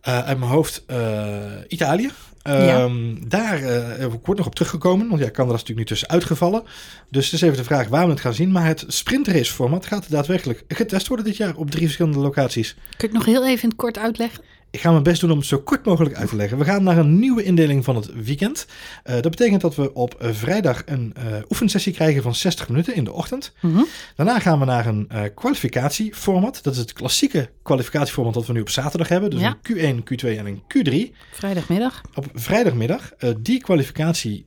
[0.04, 0.84] uit mijn hoofd
[1.68, 2.10] Italië.
[2.42, 2.82] Ja.
[2.82, 6.62] Um, daar uh, wordt nog op teruggekomen, want ja, Canada is natuurlijk nu tussen uitgevallen.
[7.10, 8.52] Dus het is even de vraag waar we het gaan zien.
[8.52, 12.74] Maar het sprintrace format gaat daadwerkelijk getest worden dit jaar op drie verschillende locaties.
[12.74, 14.44] Kun je het nog heel even in het kort uitleggen?
[14.74, 16.58] Ik ga mijn best doen om het zo kort mogelijk uit te leggen.
[16.58, 18.66] We gaan naar een nieuwe indeling van het weekend.
[19.04, 22.94] Uh, dat betekent dat we op uh, vrijdag een uh, oefensessie krijgen van 60 minuten
[22.94, 23.52] in de ochtend.
[23.54, 23.66] Mhm.
[23.66, 23.86] Mm -hmm.
[24.16, 26.60] Daarna gaan we naar een kwalificatieformat.
[26.62, 29.30] Dat is het klassieke kwalificatieformat dat we nu op zaterdag hebben.
[29.30, 29.58] Dus ja.
[29.62, 31.16] een Q1, Q2 en een Q3.
[31.32, 32.00] Vrijdagmiddag.
[32.14, 33.12] Op vrijdagmiddag.
[33.38, 34.44] die kwalificatie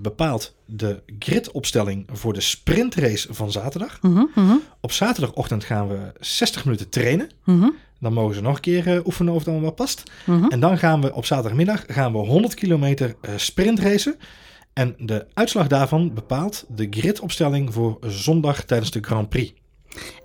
[0.00, 3.98] bepaalt de gridopstelling voor de sprintrace van zaterdag.
[4.02, 4.30] Mm -hmm.
[4.34, 4.62] Mm -hmm.
[4.80, 7.30] Op zaterdagochtend gaan we 60 minuten trainen.
[7.44, 7.68] Mhm.
[8.00, 10.02] Dan mogen ze nog een keer uh, oefenen of het allemaal past.
[10.24, 10.44] Mhm.
[10.48, 14.16] En dan gaan we op zaterdagmiddag gaan we 100 kilometer uh, sprintracen.
[14.72, 19.52] En de uitslag daarvan bepaalt de gridopstelling voor zondag tijdens de Grand Prix.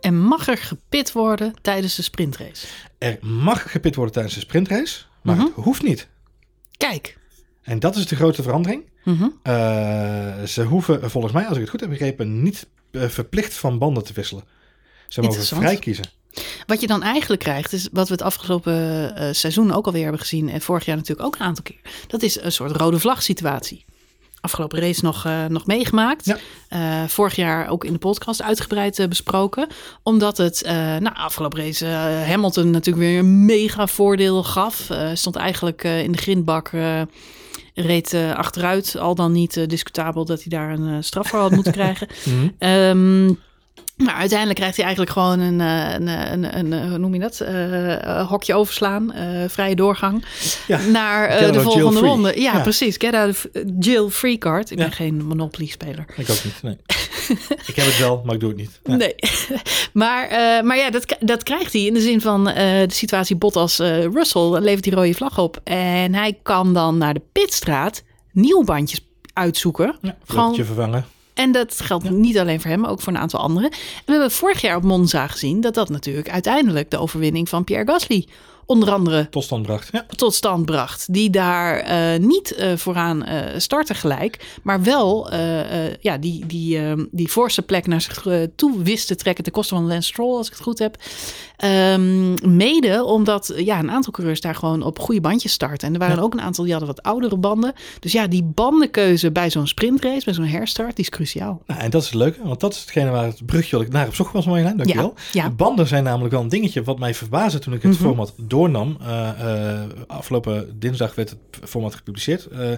[0.02, 2.68] En mag er gepit worden tijdens de sprintrace?
[2.98, 5.46] Er mag gepit worden tijdens de sprintrace, maar Mhm.
[5.46, 6.08] het hoeft niet.
[6.78, 7.18] Kijk.
[7.62, 8.90] En dat is de grote verandering.
[9.04, 9.24] Mhm.
[9.24, 9.30] Uh,
[10.44, 14.14] ze hoeven volgens mij, als ik het goed heb begrepen, niet verplicht van banden te
[14.14, 14.44] wisselen.
[15.08, 16.06] Ze mogen vrij kiezen.
[16.66, 18.74] Wat je dan eigenlijk krijgt, is wat we het afgelopen
[19.18, 20.50] uh, seizoen ook alweer hebben gezien.
[20.50, 21.82] En vorig jaar natuurlijk ook een aantal keer.
[22.08, 23.86] Dat is een soort rode vlag situatie.
[24.42, 26.26] Afgelopen race nog, uh, nog meegemaakt.
[26.26, 26.38] Ja.
[27.04, 29.68] Uh, vorig jaar ook in de podcast uitgebreid besproken.
[30.04, 30.62] Omdat het,
[31.00, 31.86] nou, afgelopen race
[32.26, 34.90] Hamilton natuurlijk weer een mega voordeel gaf.
[35.14, 36.72] stond eigenlijk in de grindbak
[37.74, 38.98] reed uh, achteruit.
[38.98, 42.08] Al dan niet uh, discutabel dat hij daar een uh, straf voor had moeten krijgen.
[42.24, 42.70] Mm -hmm.
[42.70, 43.40] um,
[44.04, 47.42] maar uiteindelijk krijgt hij eigenlijk gewoon een, een, een, een, een hoe noem je dat?
[47.42, 50.26] Uh, hokje overslaan, uh, vrije doorgang
[50.68, 50.80] ja.
[50.80, 52.42] naar uh, de volgende ronde.
[52.42, 52.96] Ja, ja, precies.
[52.98, 53.48] Get out of
[53.80, 54.72] jail free card.
[54.72, 54.84] Ik ja.
[54.84, 56.06] ben geen Monopoly-speler.
[56.16, 56.62] Ik ook niet.
[56.62, 56.78] Nee.
[57.68, 58.80] ik heb het wel, maar ik doe het niet.
[58.84, 59.16] Nee, nee.
[59.94, 60.30] maar,
[60.66, 63.78] maar ja, dat, dat krijgt hij in de zin van de situatie Bottas
[64.14, 69.06] Russell levert die rode vlag op en hij kan dan naar de pitstraat nieuw bandjes
[69.34, 69.96] uitzoeken.
[70.02, 71.06] Ja, Gewoon vervangen.
[71.42, 72.10] En dat geldt ja.
[72.10, 73.72] niet alleen voor hem, maar ook voor een aantal anderen.
[73.72, 77.64] En we hebben vorig jaar op Monza gezien dat dat natuurlijk uiteindelijk de overwinning van
[77.64, 78.28] Pierre Gasly
[78.72, 79.90] onder andere Tot stand bracht.
[79.92, 80.06] Ja.
[80.16, 81.14] tot stand bracht.
[81.14, 86.46] Die daar eh, niet eh, vooraan eh, starten gelijk, maar wel eh, eh, ja, die,
[86.46, 90.08] die, eh, die voorste plek naar zich toe wist te trekken ten koste van Lance
[90.08, 90.96] Stroll, als ik het goed heb.
[91.58, 95.88] Ehm, mede omdat ja, een aantal coureurs daar gewoon op goede bandjes starten.
[95.88, 96.22] En er waren Ja.
[96.22, 97.74] ook een aantal die hadden wat oudere banden.
[98.00, 101.62] Dus ja, die bandenkeuze bij zo'n sprintrace, bij zo'n herstart, die is cruciaal.
[101.68, 103.92] Nou, en dat is het leuke, want dat is hetgene waar het brugje wat ik
[103.92, 104.78] naar op zoek was, Marjolein.
[104.78, 105.14] Dankjewel.
[105.16, 105.50] Ja, ja.
[105.50, 108.02] De banden zijn namelijk wel een dingetje wat mij verbaasde toen ik het Mhm.
[108.04, 108.98] format doornam.
[109.02, 112.46] Eh, eh, afgelopen dinsdag werd het format gepubliceerd.
[112.46, 112.72] Eh,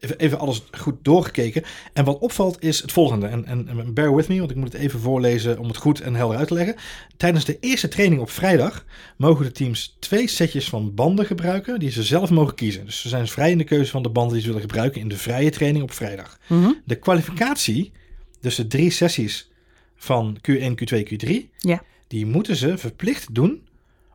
[0.00, 1.62] even, even alles goed doorgekeken.
[1.92, 3.26] En wat opvalt is het volgende.
[3.26, 6.00] En, en, en bear with me, want ik moet het even voorlezen om het goed
[6.00, 6.76] en helder uit te leggen.
[7.16, 8.84] Tijdens de eerste training op vrijdag
[9.16, 12.84] mogen de teams twee setjes van banden gebruiken die ze zelf mogen kiezen.
[12.84, 15.08] Dus ze zijn vrij in de keuze van de banden die ze willen gebruiken in
[15.08, 16.38] de vrije training op vrijdag.
[16.46, 16.70] Mhm.
[16.84, 17.92] De kwalificatie,
[18.40, 19.50] dus de drie sessies
[19.96, 21.82] van Q1, Q2, Q3, Ja.
[22.08, 23.68] die moeten ze verplicht doen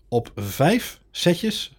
[0.07, 1.71] op vijf setjes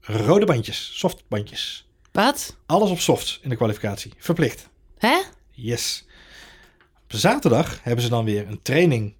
[0.00, 1.88] rode bandjes, softbandjes.
[2.12, 2.56] Wat?
[2.66, 4.68] Alles op softs in de kwalificatie, verplicht.
[4.98, 5.20] Hè?
[5.50, 6.06] Yes.
[7.04, 9.14] Op zaterdag hebben ze dan weer een training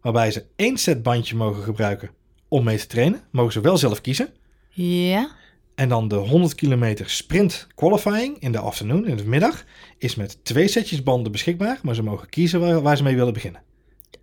[0.00, 2.10] waarbij ze één set bandje mogen gebruiken
[2.48, 3.22] om mee te trainen.
[3.30, 4.28] Mogen ze wel zelf kiezen.
[4.70, 5.30] Ja.
[5.74, 9.64] En dan de 100 kilometer sprint qualifying in de afternoon, in de middag,
[9.98, 13.32] is met twee setjes banden beschikbaar, maar ze mogen kiezen waar, waar ze mee willen
[13.32, 13.62] beginnen.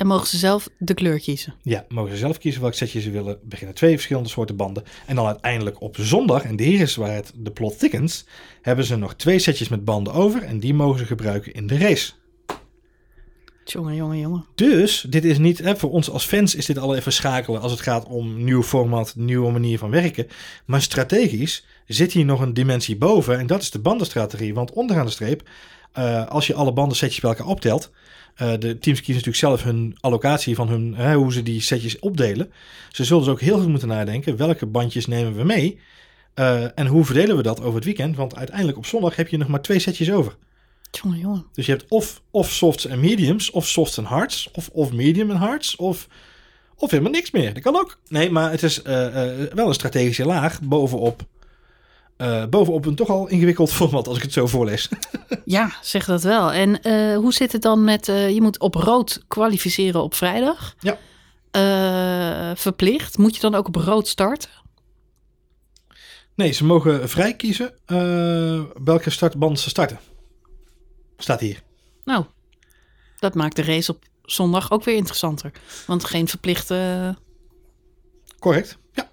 [0.04, 1.54] En mogen ze zelf de kleur kiezen?
[1.62, 3.76] Ja, mogen ze zelf kiezen welk setje ze willen beginnen.
[3.76, 4.84] Twee verschillende soorten banden.
[5.06, 8.26] En dan uiteindelijk op zondag, en hier is waar het de plot thickens,
[8.62, 11.78] hebben ze nog twee setjes met banden over en die mogen ze gebruiken in de
[11.78, 12.12] race.
[13.63, 14.46] Jongen, jongen, jongen.
[14.56, 17.72] Dus dit is niet, hè, voor ons als fans is dit al even schakelen als
[17.72, 20.28] het gaat om nieuw format, nieuwe manier van werken.
[20.66, 24.54] Maar strategisch zit hier nog een dimensie boven en dat is de bandenstrategie.
[24.54, 25.50] Want onderaan de streep,
[25.92, 27.92] eh, als je alle bandensetjes bij elkaar optelt,
[28.36, 32.00] eh, de teams kiezen natuurlijk zelf hun allocatie van hun, hè, hoe ze die setjes
[32.00, 32.52] opdelen.
[32.91, 35.80] Ze zullen dus ook heel goed moeten nadenken, welke bandjes nemen we mee?
[36.34, 38.15] Eh, en hoe verdelen we dat over het weekend?
[38.15, 40.36] Want uiteindelijk op zondag heb je nog maar twee setjes over.
[40.91, 41.46] Jongen, jongen.
[41.54, 45.30] Dus je hebt of, of softs en mediums, of softs en hards, of, of medium
[45.30, 46.08] en hards, of,
[46.76, 47.54] of helemaal niks meer.
[47.54, 48.00] Dat kan ook.
[48.08, 48.93] Nee, maar het is eh,
[49.54, 51.26] wel een strategische laag bovenop,
[52.17, 54.89] eh, bovenop een toch al ingewikkeld format, als ik het zo voorlees.
[55.45, 56.52] Ja, zeg dat wel.
[56.52, 58.08] En eh, hoe zit het dan met...
[58.10, 60.76] eh, je moet op rood kwalificeren op vrijdag.
[60.80, 60.97] Ja.
[62.56, 63.17] Verplicht.
[63.17, 64.49] Moet je dan ook op rood starten?
[66.36, 67.73] Nee, ze mogen vrij kiezen
[68.84, 69.99] welke startband ze starten.
[71.17, 71.62] Staat hier.
[72.04, 72.26] Nou,
[73.19, 75.52] dat maakt de race op zondag ook weer interessanter.
[75.88, 77.15] Want geen verplichte...
[78.39, 78.78] Correct.
[78.93, 79.10] Ja.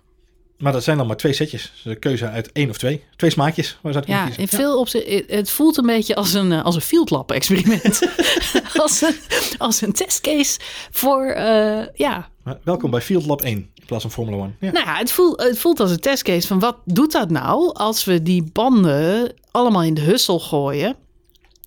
[0.60, 1.62] Maar dat zijn dan maar twee setjes.
[1.72, 3.04] Dus de keuze uit één of twee.
[3.16, 3.78] Twee smaakjes.
[3.80, 4.42] Waar zou je Ja, kiezen?
[4.42, 5.36] in veel opzichten...
[5.36, 8.00] Het voelt een beetje als een, eh, als een field lab experiment.
[8.82, 9.14] als, een,
[9.58, 10.58] als een testcase
[10.90, 11.24] voor...
[11.26, 12.28] eh, ja,
[12.62, 14.56] welkom bij Field Lab 1 in plaats van Formula 1.
[14.60, 14.70] Ja.
[14.72, 18.04] Nou ja, het voelt, het voelt als een testcase van wat doet dat nou als
[18.04, 20.96] we die banden allemaal in de hussel gooien.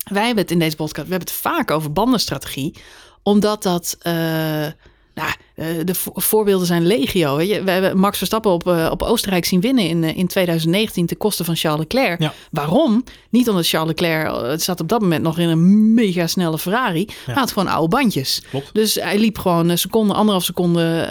[0.04, 2.74] Wij hebben het in deze podcast, we hebben het vaak over bandenstrategie,
[3.22, 4.66] omdat dat, eh,
[5.14, 7.36] nou, eh, de vo- voorbeelden zijn legio.
[7.36, 11.16] We hebben Max Verstappen op, eh, op Oostenrijk zien winnen in, eh, in 2019 ten
[11.16, 12.20] koste van Charles Leclerc.
[12.20, 12.32] Ja.
[12.50, 13.04] Waarom?
[13.30, 17.04] Niet omdat Charles Leclerc, het zat op dat moment nog in een mega snelle Ferrari,
[17.06, 18.42] maar hij had gewoon oude bandjes.
[18.50, 18.70] Klopt.
[18.72, 21.06] Dus hij liep gewoon een seconde, anderhalf seconde,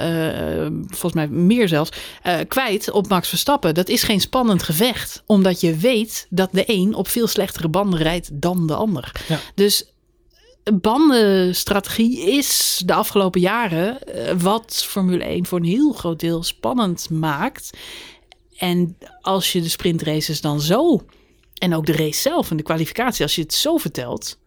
[0.87, 1.89] volgens mij meer zelfs,
[2.47, 3.73] kwijt op Max Verstappen.
[3.73, 7.99] Dat is geen spannend gevecht, omdat je weet dat de een op veel slechtere banden
[7.99, 9.11] rijdt dan de ander.
[9.27, 9.39] Ja.
[9.55, 9.85] Dus
[10.81, 17.09] bandenstrategie is de afgelopen jaren eh, wat Formule 1 voor een heel groot deel spannend
[17.09, 17.77] maakt.
[18.57, 21.05] En als je de sprintraces dan zo,
[21.57, 24.37] en ook de race zelf en de kwalificatie, als je het zo vertelt,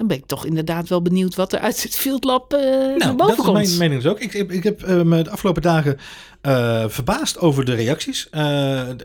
[0.00, 2.96] dan ben ik toch inderdaad wel benieuwd wat er uit het Field Lab eh naar
[2.96, 3.56] Nou, boven dat is komt.
[3.56, 4.20] mijn mening dus ook.
[4.20, 5.98] Ik, ik, ik heb eh, me de afgelopen dagen
[6.40, 8.28] eh, verbaasd over de reacties.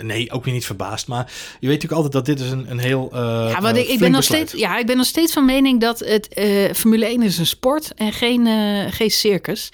[0.02, 1.08] Nee, ook weer niet verbaasd.
[1.08, 4.00] Maar je weet natuurlijk altijd dat dit is een, een heel Ja, maar ik, ik,
[4.00, 6.28] ben nog steeds, ja, ik ben nog steeds van mening dat het
[6.74, 8.48] Formule 1 is een sport en geen,
[8.92, 9.70] geen circus.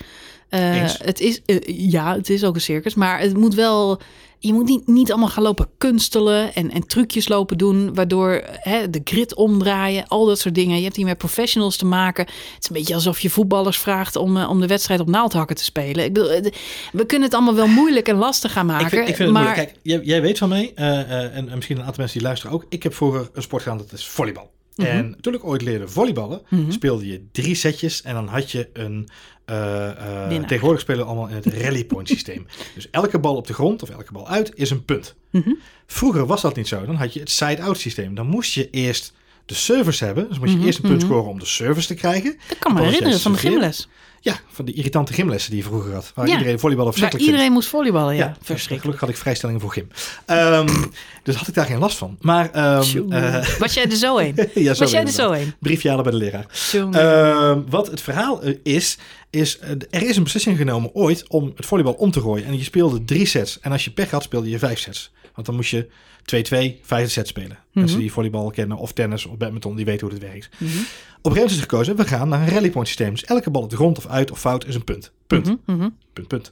[0.50, 4.02] Het is, ja, het is ook een circus, maar het moet wel.
[4.44, 8.90] Je moet niet, niet allemaal gaan lopen kunstelen en, en trucjes lopen doen, waardoor hè,
[8.90, 10.78] de grid omdraaien, al dat soort dingen.
[10.78, 12.26] Je hebt hier met professionals te maken.
[12.26, 15.56] Het is een beetje alsof je voetballers vraagt om, uh, om de wedstrijd op naaldhakken
[15.56, 16.06] te spelen.
[16.06, 16.52] Ik bedoel,
[16.92, 18.86] we kunnen het allemaal wel moeilijk en lastig gaan maken.
[18.86, 19.54] Ik vind, ik vind maar...
[19.54, 22.56] Kijk, jij, jij weet van mij, uh, en, en misschien een aantal mensen die luisteren
[22.56, 22.66] ook.
[22.70, 24.52] Ik heb vroeger een sport gedaan, dat is volleybal.
[24.76, 24.86] -hmm.
[24.86, 26.72] En toen ik ooit leerde volleyballen, mm -hmm.
[26.72, 29.10] speelde je drie setjes en dan had je een.
[29.52, 32.46] Uh, uh, tegenwoordig spelen we allemaal in het rally point systeem.
[32.76, 35.16] dus elke bal op de grond of elke bal uit is een punt.
[35.32, 35.60] Mm -hmm.
[35.88, 36.86] Vroeger was dat niet zo.
[36.86, 38.16] Dan had je het side-out systeem.
[38.16, 39.14] Dan moest je eerst
[39.46, 40.28] de service hebben.
[40.28, 41.06] Dus moet je Mhm, eerst een punt mhm.
[41.12, 42.38] scoren om de service te krijgen.
[42.48, 43.88] Dat kan me herinneren van de gymles.
[44.24, 46.12] Ja, van die irritante gymlessen die je vroeger had.
[46.16, 46.32] Waar Ja.
[46.34, 47.32] iedereen volleyballen Waar verschrikkelijk vindt.
[47.32, 48.26] iedereen moest volleyballen, ja.
[48.26, 48.82] Ja, Verschrikkelijk.
[48.82, 49.88] Gelukkig had ik vrijstellingen voor gym.
[50.26, 50.84] Ehm,
[51.24, 52.18] dus had ik daar geen last van.
[52.20, 52.78] Maar eh,
[53.60, 54.36] Was jij er zo een?
[54.54, 55.54] ja, zo Was jij er zo een?
[55.60, 56.46] Briefje halen bij de leraar.
[56.92, 58.98] Ehm, wat het verhaal eh, is,
[59.32, 62.46] is eh, er is een beslissing genomen ooit om het volleybal om te gooien.
[62.46, 63.60] En je speelde drie sets.
[63.60, 65.12] En als je pech had, speelde je vijf sets.
[65.34, 65.88] Want dan moest je
[66.22, 67.58] 2-2, vijfde set spelen.
[67.72, 70.50] Mensen die volleybal kennen, of tennis, of badminton, die weten hoe het werkt.
[70.52, 70.64] Mhm.
[70.64, 73.12] Op een gegeven moment is gekozen, we gaan naar een rally point systeem.
[73.12, 75.12] Dus elke bal op de grond of uit of fout is een punt.
[75.28, 75.46] Punt.
[75.46, 75.90] Mhm, mhm.
[76.14, 76.52] Punt, punt.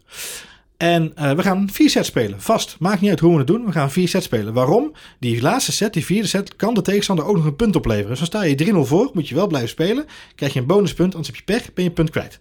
[0.77, 2.41] En eh, we gaan vier sets spelen.
[2.41, 2.75] Vast.
[2.79, 3.65] Maakt niet uit hoe we het doen.
[3.65, 4.53] We gaan vier sets spelen.
[4.53, 4.93] Waarom?
[5.19, 8.09] Die laatste set, die vierde set, kan de tegenstander ook nog een punt opleveren.
[8.09, 9.09] Dus dan sta je 3-0 voor.
[9.13, 10.05] Moet je wel blijven spelen.
[10.35, 11.15] Krijg je een bonuspunt.
[11.15, 11.73] Anders heb je pech.
[11.73, 12.39] Ben je punt kwijt.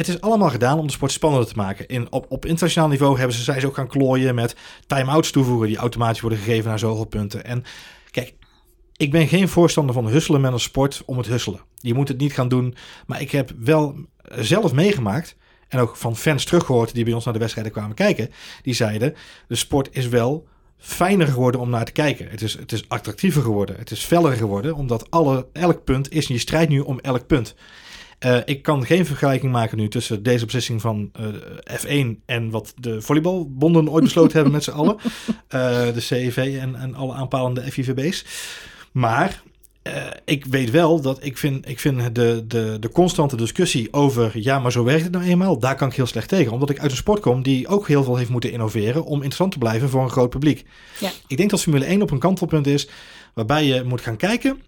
[0.00, 1.86] Het is allemaal gedaan om de sport spannender te maken.
[1.86, 5.68] In, op, op internationaal niveau hebben ze, ze ook gaan klooien met time-outs toevoegen.
[5.68, 7.44] Die automatisch worden gegeven naar zoveel punten.
[7.44, 7.64] En
[8.10, 8.34] kijk,
[8.96, 11.60] ik ben geen voorstander van husselen met een sport om het husselen.
[11.74, 12.74] Je moet het niet gaan doen.
[13.06, 13.94] Maar ik heb wel
[14.28, 15.36] zelf meegemaakt
[15.68, 18.30] en ook van fans teruggehoord die bij ons naar de wedstrijden kwamen kijken.
[18.62, 19.14] Die zeiden,
[19.48, 20.46] de sport is wel
[20.78, 22.28] fijner geworden om naar te kijken.
[22.30, 23.76] Het is, het is attractiever geworden.
[23.78, 27.26] Het is feller geworden, omdat alle, elk punt is, en je strijdt nu om elk
[27.26, 27.54] punt.
[28.20, 32.72] Eh, ik kan geen vergelijking maken nu tussen deze beslissing van eh, F1 en wat
[32.76, 34.96] de volleybalbonden ooit besloten hebben met z'n allen.
[35.48, 38.24] Eh, de CEV en, en alle aanpalende FIVB's.
[38.92, 39.42] Maar
[40.24, 44.58] ik weet wel dat ik vind, ik vind de, de, de constante discussie over ja,
[44.58, 46.52] maar zo werkt het nou eenmaal, daar kan ik heel slecht tegen.
[46.52, 49.52] Omdat ik uit een sport kom die ook heel veel heeft moeten innoveren om interessant
[49.52, 50.64] te blijven voor een groot publiek.
[51.00, 51.10] Ja.
[51.26, 52.88] Ik denk dat Formule 1 op een kantelpunt is
[53.34, 54.60] waarbij je moet gaan kijken.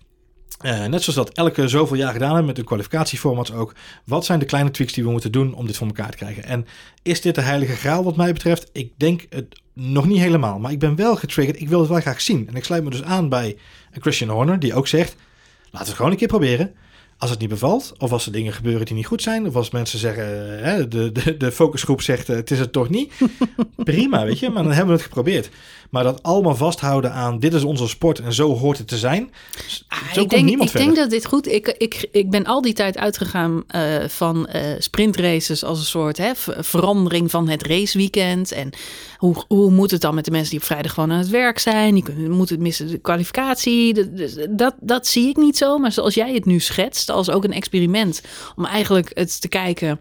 [0.61, 3.75] Eh, net zoals dat elke zoveel jaar gedaan hebben met de kwalificatieformats ook.
[4.05, 6.45] Wat zijn de kleine tweaks die we moeten doen om dit voor elkaar te krijgen?
[6.45, 6.67] En
[7.03, 8.71] is dit de heilige graal wat mij betreft?
[8.73, 10.59] Ik denk het nog niet helemaal.
[10.59, 11.61] Maar ik ben wel getriggerd.
[11.61, 12.49] Ik wil het wel graag zien.
[12.49, 13.57] En ik sluit me dus aan bij
[13.93, 15.17] Christian Horner die ook zegt...
[15.65, 16.75] laten we het gewoon een keer proberen.
[17.19, 19.47] Als het niet bevalt, of als er dingen gebeuren die niet goed zijn...
[19.47, 22.73] of als mensen zeggen, eh, hè, de, de, de focusgroep zegt eh, het is het
[22.73, 23.13] toch niet...
[23.77, 24.51] prima, weet je.
[24.51, 25.51] Maar dan hebben we het geprobeerd.
[25.93, 29.31] Maar dat allemaal vasthouden aan dit is onze sport en zo hoort het te zijn...
[29.67, 30.87] zo Ah, komt ik denk, niemand ik verder.
[30.95, 31.49] denk dat dit goed.
[31.49, 36.17] Ik, ik, ik ben al die tijd uitgegaan eh, van eh, sprintraces als een soort
[36.17, 38.53] hè, ver- verandering van het raceweekend.
[38.53, 38.71] En
[39.17, 41.59] hoe, hoe moet het dan met de mensen die op vrijdag gewoon aan het werk
[41.59, 41.95] zijn?
[41.95, 43.95] Die kunnen, moeten het missen de kwalificatie.
[43.95, 45.79] Dat, dat, dat zie ik niet zo.
[45.79, 48.23] Maar zoals jij het nu schetst, als ook een experiment
[48.57, 50.01] om eigenlijk het te kijken.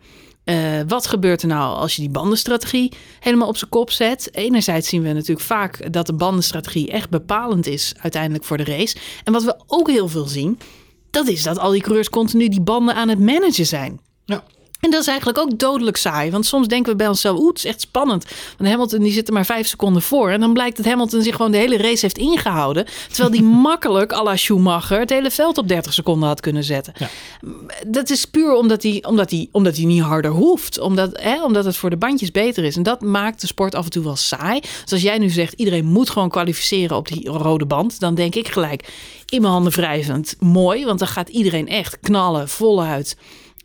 [0.52, 4.30] Eh, wat gebeurt er nou als je die bandenstrategie helemaal op zijn kop zet?
[4.32, 8.98] Enerzijds zien we natuurlijk vaak dat de bandenstrategie echt bepalend is uiteindelijk voor de race.
[9.24, 10.60] En wat we ook heel veel zien,
[11.12, 14.00] dat is dat al die coureurs continu die banden aan het managen zijn.
[14.26, 14.44] Ja.
[14.82, 16.32] En dat is eigenlijk ook dodelijk saai.
[16.32, 18.26] Want soms denken we bij onszelf, oeh, het is echt spannend.
[18.58, 20.30] Want Hamilton die zit er maar vijf seconden voor.
[20.30, 22.86] En dan blijkt dat Hamilton zich gewoon de hele race heeft ingehouden.
[23.08, 26.94] Terwijl die makkelijk, à la Schumacher, het hele veld op 30 seconden had kunnen zetten.
[26.98, 27.10] Ja.
[27.88, 30.80] Dat is puur omdat hij, omdat hij, omdat hij niet harder hoeft.
[30.80, 32.76] Omdat, hè, omdat het voor de bandjes beter is.
[32.76, 34.60] En dat maakt de sport af en toe wel saai.
[34.60, 38.00] Dus als jij nu zegt, iedereen moet gewoon kwalificeren op die rode band.
[38.00, 38.94] Dan denk ik gelijk,
[39.30, 40.86] in mijn handen wrijvend, mooi.
[40.86, 43.15] Want dan gaat iedereen echt knallen, voluit.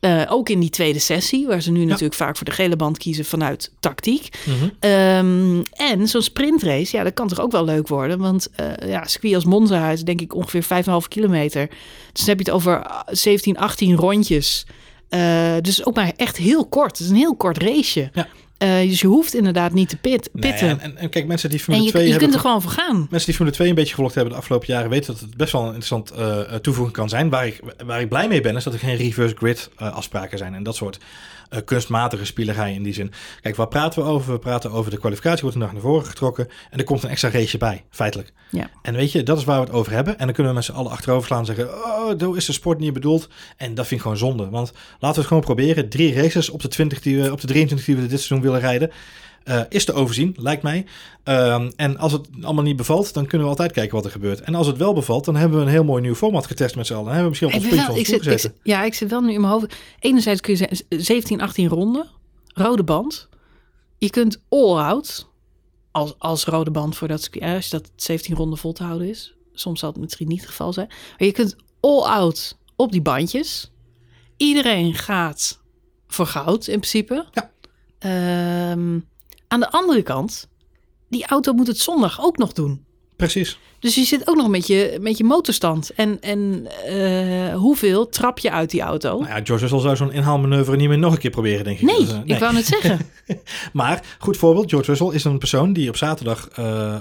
[0.07, 2.99] Eh, ook in die tweede sessie, waar ze nu natuurlijk vaak voor de gele band
[2.99, 4.29] kiezen vanuit tactiek.
[4.45, 4.69] Mhm.
[4.79, 8.19] Ehm, en zo'n sprintrace, ja, dat kan toch ook wel leuk worden.
[8.19, 11.69] Want eh ja, circuit als Monza is denk ik ongeveer 5,5 kilometer.
[12.12, 14.66] Dus dan heb je het over ah, 17, 18 rondjes.
[15.09, 16.90] Eh, dus ook maar echt heel kort.
[16.90, 18.11] Het is een heel kort raceje.
[18.12, 18.29] Ja.
[18.59, 20.69] Eh, dus je hoeft inderdaad niet te pit, Nee, pitten.
[20.69, 22.29] en, en, en kijk, mensen die Formule je, 2 je hebben...
[22.29, 22.97] kunt er gewoon voor gaan.
[23.11, 25.53] Mensen die Formule 2 een beetje gevolgd hebben de afgelopen jaren weten dat het best
[25.53, 27.29] wel een interessant eh, eh, toevoeging kan zijn.
[27.29, 30.55] Waar ik, waar ik blij mee ben, is dat er geen reverse grid afspraken zijn
[30.55, 30.99] en dat soort
[31.48, 33.12] eh, kunstmatige spielerij in die zin.
[33.40, 34.32] Kijk, waar praten we over?
[34.32, 37.11] We praten over de kwalificatie, wordt een dag naar voren getrokken en er komt een
[37.11, 38.32] extra race bij, feitelijk.
[38.50, 38.70] Ja.
[38.82, 40.18] En weet je, dat is waar we het over hebben.
[40.18, 42.52] En dan kunnen we met z'n allen achterover slaan en zeggen, oh, zo is de
[42.52, 43.28] sport niet bedoeld.
[43.56, 44.48] En dat vind ik gewoon zonde.
[44.48, 45.88] Want laten we het gewoon proberen.
[45.88, 48.61] Drie races op de, 20 die we, op de 23 die we dit seizoen willen
[48.61, 48.90] rijden.
[49.46, 50.87] Eh, is te overzien, lijkt mij.
[51.24, 54.40] Ehm, en als het allemaal niet bevalt, dan kunnen we altijd kijken wat er gebeurt.
[54.40, 56.87] En als het wel bevalt, dan hebben we een heel mooi nieuw format getest met
[56.87, 57.04] z'n allen.
[57.04, 58.50] Dan hebben we misschien op ons ben puntje van ik ons zit, ik, gezeten.
[58.64, 59.74] zit- ja, ik zit wel nu in mijn hoofd.
[59.98, 62.06] Enerzijds kun je zeggen 17, 18 ronden,
[62.54, 63.28] rode band.
[63.98, 65.28] Je kunt all-out
[65.90, 67.44] als, als rode band voor dat circuit.
[67.44, 69.35] eh, Als dat 17 ronden vol te houden is.
[69.52, 70.87] Soms zal het misschien niet het geval zijn.
[70.88, 73.72] Maar je kunt all-out op die bandjes.
[74.37, 75.61] Iedereen gaat
[76.06, 77.26] voor goud in principe.
[77.32, 77.50] Ja.
[77.98, 78.98] Ehm,
[79.48, 80.48] aan de andere kant,
[81.09, 82.85] die auto moet het zondag ook nog doen.
[83.16, 83.59] Precies.
[83.78, 85.90] Dus je zit ook nog met je, met je motorstand.
[85.94, 89.09] En, en eh, hoeveel trap je uit die auto?
[89.09, 91.87] Nou ja, George Russell zou zo'n inhaalmanoeuvre niet meer nog een keer proberen, denk ik.
[91.87, 92.98] nee, Dus, eh, ik wou net zeggen.
[93.72, 96.96] Maar, goed voorbeeld, George Russell is een persoon die op zaterdag eh,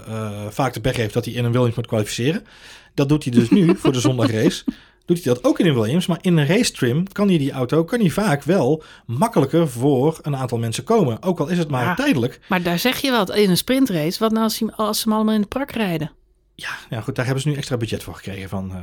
[0.49, 2.45] vaak de pech heeft dat hij in een Williams moet kwalificeren.
[2.93, 4.63] Dat doet hij dus nu voor de zondagrace.
[5.05, 6.05] Doet hij dat ook in een Williams.
[6.05, 10.19] Maar in een race trim kan hij die auto kan hij vaak wel makkelijker voor
[10.21, 11.23] een aantal mensen komen.
[11.23, 11.95] Ook al is het maar Ja.
[11.95, 12.39] tijdelijk.
[12.49, 14.19] Maar daar zeg je wat, in een sprintrace.
[14.19, 16.11] Wat nou als, je- als ze hem allemaal in de prak rijden?
[16.57, 18.49] Ja, ja, goed, daar hebben ze nu extra budget voor gekregen.
[18.49, 18.77] Van, eh,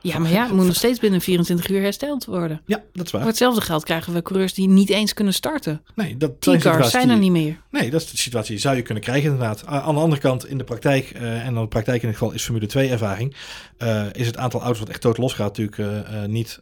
[0.00, 2.60] Ja, maar ja, het moet nog steeds binnen 24 uur hersteld worden.
[2.66, 3.20] Ja, dat is waar.
[3.20, 5.82] Voor hetzelfde geld krijgen we coureurs die niet eens kunnen starten.
[5.94, 7.60] Nee, dat situaties zijn er niet meer.
[7.70, 9.66] Nee, dat is de situatie die zou je kunnen krijgen inderdaad.
[9.66, 12.34] Aan de andere kant, in de praktijk, eh, en dan de praktijk in dit geval
[12.34, 13.34] is Formule 2 ervaring,
[13.78, 16.60] eh, is het aantal auto's wat echt dood los gaat natuurlijk niet,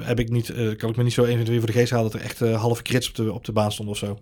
[0.00, 2.26] heb ik niet, kan ik me niet zo eventueel voor de geest halen dat er
[2.26, 4.18] echt halve krits op de, op de baan stond of zo.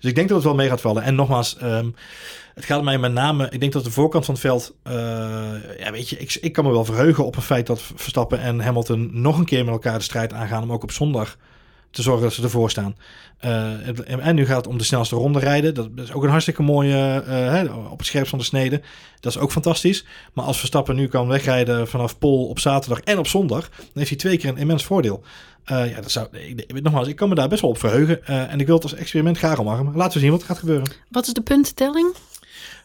[0.00, 1.02] Dus ik denk dat het wel mee gaat vallen.
[1.02, 1.90] En nogmaals, ehm,
[2.54, 4.74] het gaat mij met name, ik denk dat de voorkant van het veld,
[5.78, 8.60] ja weet je, ik, ik kan me wel verheugen op het feit dat Verstappen en
[8.60, 11.36] Hamilton nog een keer met elkaar de strijd aangaan om ook op zondag
[11.90, 12.96] te zorgen dat ze ervoor staan.
[13.38, 15.74] Eh, en- nu gaat het om de snelste ronde rijden.
[15.74, 18.82] Dat is ook een hartstikke mooie eh, op het scherpst van de snede.
[19.20, 20.04] Dat is ook fantastisch.
[20.32, 24.08] Maar als Verstappen nu kan wegrijden vanaf Pol op zaterdag en op zondag, dan heeft
[24.08, 25.22] hij twee keer een immens voordeel.
[25.64, 28.26] Eh, ja, dat zou, ik, nogmaals, ik kan me daar best wel op verheugen.
[28.26, 29.96] Eh, en ik wil het als experiment graag omarmen.
[29.96, 30.90] Laten we zien wat er gaat gebeuren.
[31.08, 32.14] Wat is de puntentelling?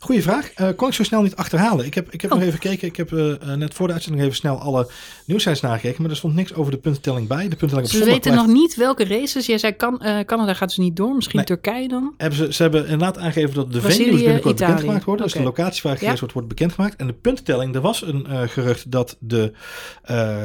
[0.02, 0.52] Goeie vraag.
[0.56, 1.86] Eh, kon ik zo snel niet achterhalen.
[1.86, 2.38] Ik heb, ik heb Oh.
[2.38, 2.88] nog even gekeken.
[2.88, 4.88] Ik heb eh, eh, net voor de uitzending even snel alle
[5.26, 6.02] nieuwsites nagekeken.
[6.02, 7.38] Maar er stond niks over de puntentelling bij.
[7.38, 9.46] De puntentelling op Ze zondag weten blijft- nog niet welke races.
[9.46, 11.16] Jij zei kan, Canada gaat dus niet door.
[11.16, 11.46] Misschien Nee.
[11.46, 12.14] Turkije dan?
[12.18, 14.56] Hebben ze, ze hebben inderdaad aangegeven dat de venues binnenkort Italië.
[14.56, 15.26] bekendgemaakt worden.
[15.26, 15.44] Dus Oké.
[15.44, 16.20] de locatie waar gereden Ja.
[16.20, 16.96] wordt, wordt bekendgemaakt.
[16.96, 19.54] En de puntentelling, er was een gerucht dat de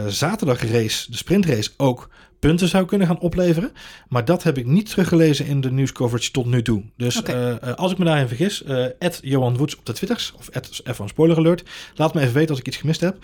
[0.08, 2.08] zaterdagrace, de sprintrace, ook
[2.46, 3.72] punten zou kunnen gaan opleveren.
[4.08, 6.82] Maar dat heb ik niet teruggelezen in de nieuwscoverage tot nu toe.
[6.96, 8.86] Dus eh, eh, als ik me daarin vergis, eh
[9.20, 10.48] Johan Woods op de Twitters, of
[10.96, 11.62] F1 Spoiler Alert,
[11.94, 13.16] laat me even weten als ik iets gemist heb.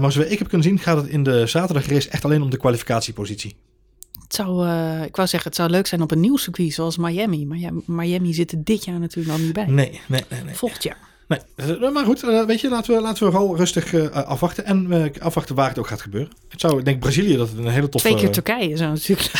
[0.00, 2.56] Maar zoals ik heb kunnen zien, gaat het in de zaterdagrace echt alleen om de
[2.56, 3.56] kwalificatiepositie.
[4.22, 4.68] Het zou,
[5.04, 7.46] ik wou zeggen, het zou leuk zijn op een nieuw circuit zoals Miami.
[7.46, 9.66] Maar ja, Miami zit er dit jaar natuurlijk nog niet bij.
[9.66, 10.42] Nee, nee, nee.
[10.44, 10.54] nee.
[10.54, 10.98] Volgend jaar.
[11.28, 14.64] Nee, eh, maar goed, eh, weet je, laten we, laten we vooral rustig eh, afwachten.
[14.64, 16.32] En afwachten waar het ook gaat gebeuren.
[16.48, 18.08] Het zou, ik denk Brazilië, dat het een hele toffe...
[18.08, 19.30] Twee keer Turkije zou natuurlijk.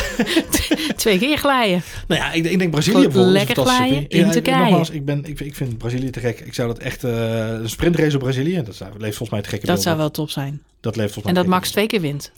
[0.95, 1.83] Twee keer glijden.
[2.07, 4.57] Nou ja, ik, ik denk Brazilië Gewoon bijvoorbeeld lekker glijden in Ja, Turkije.
[4.57, 6.39] Nogmaals, ik, ben, ik, ik vind Brazilië te gek.
[6.39, 7.03] Ik zou dat echt...
[7.03, 10.29] een sprintrace op Brazilië, dat zou, leeft volgens mij te gekke Dat zou wel top
[10.29, 10.61] zijn.
[10.87, 12.31] Dat leeft volgens En mij dat te Max twee keer wint.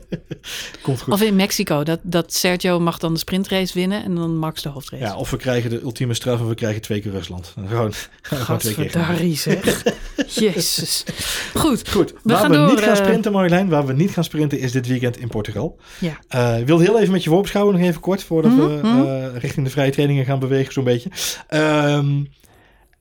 [0.82, 1.12] Komt goed.
[1.12, 4.68] Of in Mexico, dat, dat Sergio mag dan de sprintrace winnen en dan Max de
[4.68, 5.04] hoofdrace.
[5.04, 7.54] ja, of we krijgen de ultieme straf en we krijgen twee keer Rusland.
[7.68, 8.90] Gewoon, gewoon twee keer.
[8.90, 9.82] Gadverdarrie zeg.
[10.40, 11.04] Jezus.
[11.54, 11.88] Goed.
[11.90, 14.24] Goed, We waar gaan we door, niet gaan eh, sprinten, Marjolein, waar we niet gaan
[14.24, 15.76] sprinten is dit weekend in Portugal.
[15.98, 16.18] Ja.
[16.28, 19.06] Eh, ik wilde heel even met je voorbeschouwen, nog even kort, voordat we Mhm, mhm.
[19.06, 21.10] eh, richting de vrije trainingen gaan bewegen, zo'n beetje.
[21.48, 22.04] Ehm, eh, eh, eh,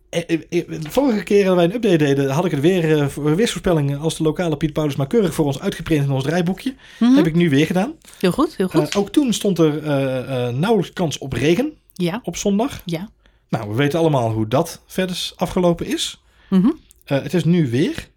[0.09, 3.99] de vorige keer dat wij een update deden, had ik het weer, eh, voor- weersvoorspellingen
[3.99, 6.75] als de lokale Piet Paulus maar keurig voor ons uitgeprint in ons draaiboekje.
[6.99, 7.13] Mhm.
[7.15, 7.93] Heb ik nu weer gedaan.
[8.19, 8.89] Heel goed, heel goed.
[8.89, 12.81] Eh, ook toen stond er eh, eh, nauwelijks kans op regen ja, op zondag.
[12.85, 13.09] ja.
[13.49, 16.21] Nou, we weten allemaal hoe dat verder afgelopen is.
[16.49, 16.69] Mhm.
[17.05, 18.07] Eh, het is nu weer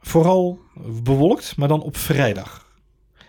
[0.00, 0.58] vooral
[1.02, 2.64] bewolkt, maar dan op vrijdag.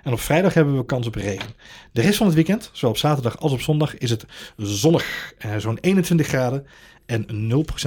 [0.04, 1.50] En op vrijdag hebben we kans op regen.
[1.92, 4.26] De rest van het weekend, zowel op zaterdag als op zondag, is het
[4.58, 5.34] zonnig.
[5.38, 6.66] Eh, Zo'n 21 graden
[7.08, 7.26] en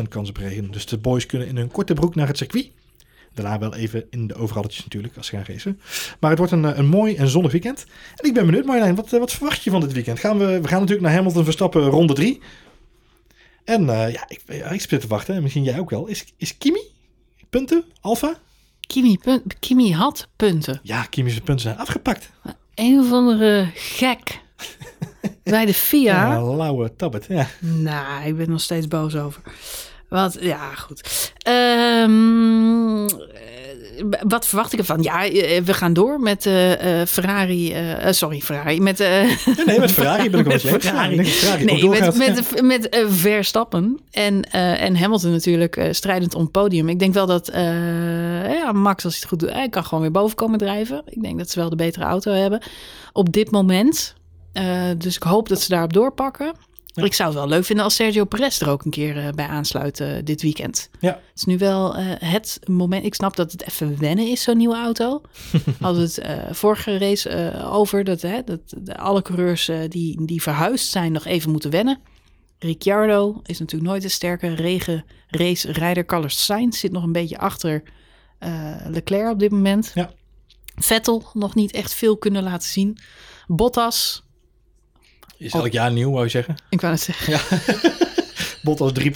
[0.02, 0.70] 0% kans op regen.
[0.70, 2.70] Dus de boys kunnen in hun korte broek naar het circuit.
[3.34, 5.80] Daarna wel even in de overalletjes natuurlijk, als ze gaan racen.
[6.20, 7.86] Maar het wordt een, eh, een mooi en zonnig weekend.
[8.16, 10.18] En ik ben benieuwd Marjolein, wat, eh, wat verwacht je van dit weekend?
[10.18, 12.40] Gaan we, we gaan natuurlijk naar Hamilton Verstappen ronde 3.
[13.64, 15.34] En eh, ja, ik, ik zit te wachten.
[15.34, 16.06] En misschien jij ook wel.
[16.06, 16.80] Is, is Kimi?
[17.50, 17.84] Punten?
[18.00, 18.38] Alfa?
[18.80, 20.80] Kimi, punt, Kimi had punten.
[20.82, 22.30] Ja, Kimi's punten zijn afgepakt.
[22.74, 24.40] Een of andere gek.
[25.50, 26.32] Bij de FIA.
[26.32, 27.26] Ja, lauwe tabbet.
[27.28, 27.46] Ja.
[27.58, 29.42] Nou, ik ben nog steeds boos over.
[30.10, 31.32] Wat, ja, goed.
[31.42, 35.02] Ehm, eh, wat verwacht ik ervan?
[35.02, 37.74] Ja, eh, we gaan door met eh, Ferrari.
[38.10, 38.80] sorry, Ferrari.
[38.80, 39.36] Met, Nee,
[39.66, 40.84] nee, met Ferrari ben ik wel eens.
[40.84, 41.16] Ferrari.
[41.64, 46.88] nee, met, met, met Verstappen en, en Hamilton natuurlijk strijdend om het podium.
[46.88, 47.50] Ik denk wel dat
[48.48, 51.02] ja, Max, als hij het goed doet, hij kan gewoon weer boven komen drijven.
[51.06, 52.62] Ik denk dat ze wel de betere auto hebben
[53.12, 54.14] op dit moment.
[54.52, 56.54] Eh, dus ik hoop dat ze daarop doorpakken.
[56.86, 57.04] Ja.
[57.04, 59.46] Ik zou het wel leuk vinden als Sergio Perez er ook een keer eh, bij
[59.46, 60.90] aansluit eh, dit weekend.
[61.00, 61.10] Ja.
[61.10, 63.04] Het is nu wel het moment.
[63.04, 65.20] Ik snap dat het even wennen is, zo'n nieuwe auto.
[65.80, 70.90] Hadden we het vorige race over dat, hè, dat de, alle coureurs die, die verhuisd
[70.90, 71.98] zijn nog even moeten wennen.
[72.58, 76.04] Ricciardo is natuurlijk nooit een sterke regen race rijder.
[76.04, 77.82] Carlos Sainz zit nog een beetje achter
[78.86, 79.90] Leclerc op dit moment.
[79.94, 80.10] Ja.
[80.76, 82.98] Vettel nog niet echt veel kunnen laten zien.
[83.46, 84.24] Bottas,
[85.40, 86.54] Is elk jaar nieuw, wou je zeggen.
[86.68, 87.40] ik wou het zeggen.
[88.62, 89.12] Bottas 3.0, 4.0,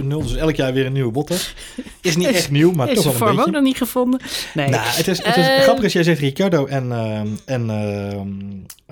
[0.00, 0.06] 5.0.
[0.06, 1.54] Dus elk jaar weer een nieuwe Bottas.
[2.00, 3.46] Is niet echt nieuw, maar Is toch wel een vorm beetje.
[3.46, 4.20] ook nog niet gevonden?
[4.54, 4.68] Nee.
[4.68, 7.70] Nou, het is, het is Eh, grappig als jij zegt Ricciardo en, ehm, en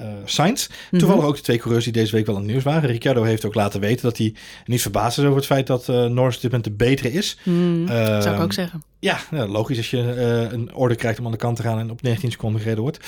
[0.00, 0.98] Mhm.
[0.98, 2.90] Toevallig ook de twee coureurs die deze week wel in het nieuws waren.
[2.90, 4.34] Ricciardo heeft ook laten weten dat hij
[4.66, 7.38] niet verbaasd is over het feit dat eh Norris op dit moment de betere is.
[7.42, 8.82] Hmm, zou ik Ehm, ook zeggen.
[9.00, 11.78] Ja, ja, logisch als je eh, een order krijgt om aan de kant te gaan
[11.78, 12.98] en op 19 seconden gereden wordt.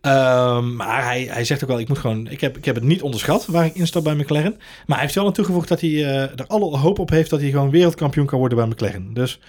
[0.00, 2.84] Ehm, maar hij, hij zegt ook wel, ik moet gewoon, ik heb, ik heb het
[2.84, 4.54] niet onderschat waar ik instap bij McLaren.
[4.86, 7.50] Maar hij heeft wel aan toegevoegd dat hij er alle hoop op heeft dat hij
[7.50, 9.14] gewoon wereldkampioen kan worden bij McLaren.
[9.14, 9.40] Dus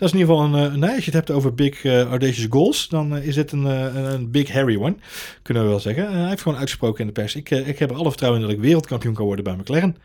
[0.00, 2.02] dat is in ieder geval een, eh, nee, als je het hebt over big eh,
[2.02, 4.96] audacious goals, dan eh, is het een, eh, een, big hairy one,
[5.42, 6.06] kunnen we wel zeggen.
[6.06, 8.40] Eh, hij heeft gewoon uitgesproken in de pers, ik, eh, ik heb er alle vertrouwen
[8.40, 9.96] in dat ik wereldkampioen kan worden bij McLaren.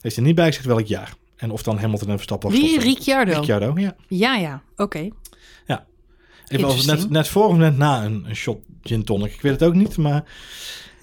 [0.00, 1.14] Heeft er niet bij gezegd welk jaar.
[1.36, 2.80] En of dan Hamilton en Verstappen Wie?
[2.80, 3.32] Ricciardo?
[3.32, 3.96] Ricciardo, ja.
[4.08, 4.62] Ja, ja.
[4.76, 5.08] Oké.
[6.48, 7.10] Ik was net, Interesting.
[7.10, 9.32] net voor of net na een, een shot gin tonic.
[9.32, 10.24] Ik weet het ook niet, maar...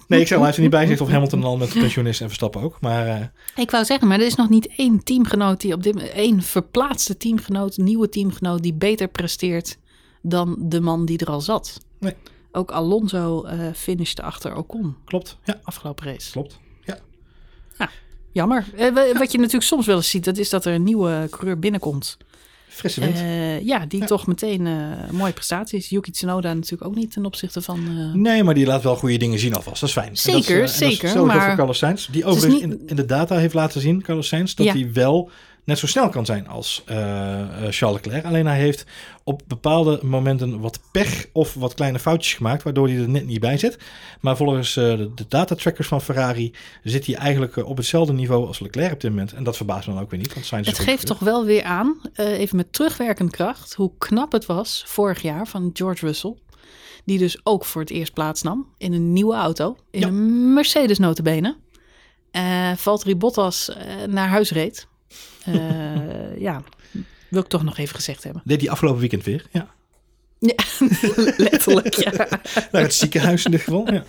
[0.06, 2.20] Nee, ik zeg, hij heeft er niet bij gezegd of Hamilton al met pensioen is
[2.20, 2.80] en Verstappen ook.
[2.80, 3.20] Maar eh,
[3.62, 6.12] Ik wou zeggen, maar er is nog niet één teamgenoot die op dit moment...
[6.12, 8.62] één verplaatste teamgenoot, nieuwe teamgenoot...
[8.62, 9.78] die beter presteert
[10.22, 11.80] dan de man die er al zat.
[11.98, 12.14] Nee.
[12.52, 15.38] Ook Alonso eh finishte achter Ocon klopt.
[15.44, 16.30] Ja, afgelopen race.
[16.32, 16.58] klopt.
[16.84, 16.98] Ja.
[18.32, 18.64] Jammer.
[18.76, 21.26] Eh, wa- wat je natuurlijk soms wel eens ziet, dat is dat er een nieuwe
[21.30, 22.16] coureur binnenkomt.
[22.68, 23.14] Frisse wind.
[23.16, 24.06] Eh, ja, die Ja.
[24.06, 25.88] toch meteen eh mooie prestaties.
[25.88, 27.78] Yuki Tsunoda natuurlijk ook niet ten opzichte van...
[27.88, 29.80] eh, nee, maar die laat wel goede dingen zien alvast.
[29.80, 30.16] Dat is fijn.
[30.16, 32.06] Zeker, dat is, en dat is zeker, geldt maar- voor Carlos Sainz.
[32.08, 34.72] Die is overigens niet- in, in de data heeft laten zien, Carlos Sainz, dat Ja.
[34.72, 35.30] hij wel
[35.66, 38.24] net zo snel kan zijn als eh, eh, Charles Leclerc.
[38.24, 38.84] Alleen hij heeft
[39.24, 43.40] op bepaalde momenten wat pech of wat kleine foutjes gemaakt, waardoor hij er net niet
[43.40, 43.78] bij zit.
[44.20, 48.60] Maar volgens eh, de, de datatrackers van Ferrari zit hij eigenlijk op hetzelfde niveau als
[48.60, 49.32] Leclerc op dit moment.
[49.32, 51.62] En dat verbaast me dan ook weer niet, want is Het geeft toch wel weer
[51.62, 56.34] aan, even met terugwerkend kracht, hoe knap het was vorig jaar van George Russell.
[57.04, 59.76] Die dus ook voor het eerst plaatsnam in een nieuwe auto.
[59.90, 60.06] In Ja.
[60.06, 61.56] een Mercedes notabene.
[62.30, 64.88] Eh Valtteri Bottas eh, naar huis reed.
[65.46, 66.62] Eh, ja,
[67.28, 68.42] wil ik toch nog even gezegd hebben.
[68.44, 69.44] Deed hij afgelopen weekend weer.
[69.50, 69.74] Ja.
[70.38, 70.54] Ja,
[71.36, 72.12] letterlijk, ja.
[72.72, 73.92] Naar het ziekenhuis in dit geval.
[73.92, 74.04] Ja.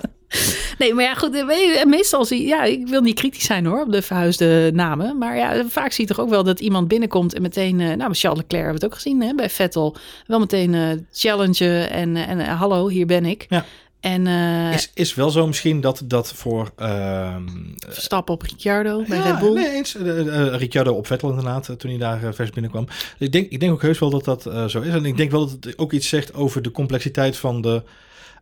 [0.77, 1.33] Nee, maar ja, goed.
[1.33, 5.17] eh, je, Meestal zie ja, ik wil niet kritisch zijn hoor op de verhuisde namen.
[5.17, 8.13] Maar ja, vaak zie je toch ook wel dat iemand binnenkomt en meteen, eh, nou,
[8.13, 9.95] Charles Leclerc hebben we het ook gezien hè, bij Vettel.
[10.25, 13.45] Wel meteen eh challengen en, en hallo, hier ben ik.
[13.49, 13.65] Ja.
[13.99, 16.71] En eh Is, is wel zo misschien dat dat voor...
[16.75, 17.43] ehm
[17.89, 19.53] stappen op Ricciardo bij ja, Red Bull.
[19.53, 19.95] Nee, eens.
[19.95, 22.87] Eh, eh, Ricciardo op Vettel inderdaad, eh, toen hij daar eh, vers binnenkwam.
[23.17, 24.93] Ik denk, ik denk ook heus wel dat dat eh, zo is.
[24.93, 27.83] En ik denk wel dat het ook iets zegt over de complexiteit van de...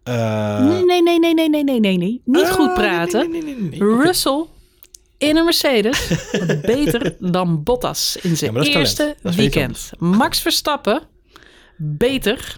[0.03, 2.21] eh, nee, nee, nee, nee, nee, nee, nee, nee, nee.
[2.25, 3.31] Niet ah, goed praten.
[3.31, 3.91] Nee, nee, nee.
[3.93, 4.03] Oké.
[4.03, 4.45] Russell
[5.17, 6.07] in een Mercedes
[6.61, 9.89] beter dan Bottas in zijn eerste weekend.
[9.97, 11.01] Max Verstappen
[11.77, 12.57] beter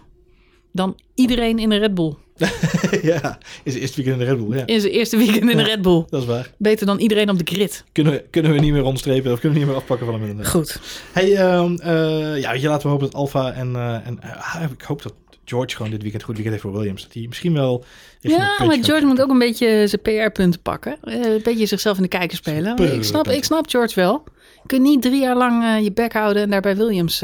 [0.71, 2.15] dan iedereen in een Red Bull.
[3.11, 4.57] ja, is het eerste weekend in de Red Bull.
[4.57, 5.63] Ja, In zijn eerste weekend in de.
[5.63, 6.05] Red Bull.
[6.09, 6.51] dat is waar.
[6.57, 7.83] Beter dan iedereen op de grid.
[7.91, 10.29] Kunnen we, kunnen we niet meer rondstrepen of kunnen we niet meer afpakken van hem
[10.29, 10.53] inderdaad.
[10.53, 10.79] Goed.
[11.11, 14.63] Hey, ehm, eh, ja, weet je, laten we hopen dat Alfa en, eh, en eh,
[14.71, 15.13] ik hoop dat
[15.45, 17.03] George gewoon dit weekend goed weekend heeft voor Williams.
[17.03, 17.83] Dat hij misschien wel...
[18.19, 20.97] Ja, maar George moet ook een beetje zijn PR-punten pakken.
[21.01, 22.77] Een beetje zichzelf in de kijker spelen.
[22.77, 24.23] Ik snap, ik snap George wel.
[24.53, 27.21] Je kunt niet drie jaar lang je bek houden en daarbij Williams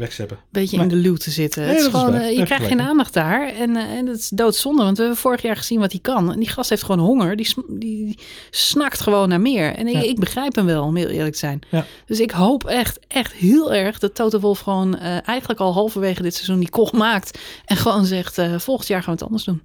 [0.00, 0.36] wegzeppen.
[0.36, 1.62] een beetje in de luwte zitten.
[1.62, 3.48] Nee, het is gewoon, eh, je krijgt geen aandacht daar.
[3.48, 6.32] En, eh, en dat is doodzonde, want we hebben vorig jaar gezien wat hij kan.
[6.32, 7.36] En die gast heeft gewoon honger.
[7.36, 8.18] Die, die,
[8.50, 9.74] snakt gewoon naar meer.
[9.74, 10.02] En ik, Ja.
[10.02, 11.60] ik begrijp hem wel, om heel eerlijk te zijn.
[11.70, 11.86] Ja.
[12.06, 16.22] Dus ik hoop echt, echt heel erg dat Toto Wolff gewoon eh, eigenlijk al halverwege
[16.22, 17.38] dit seizoen die koch maakt.
[17.64, 19.62] En gewoon zegt, volgend jaar gaan we het anders doen.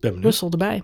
[0.00, 0.22] Ben.
[0.22, 0.82] Russell erbij.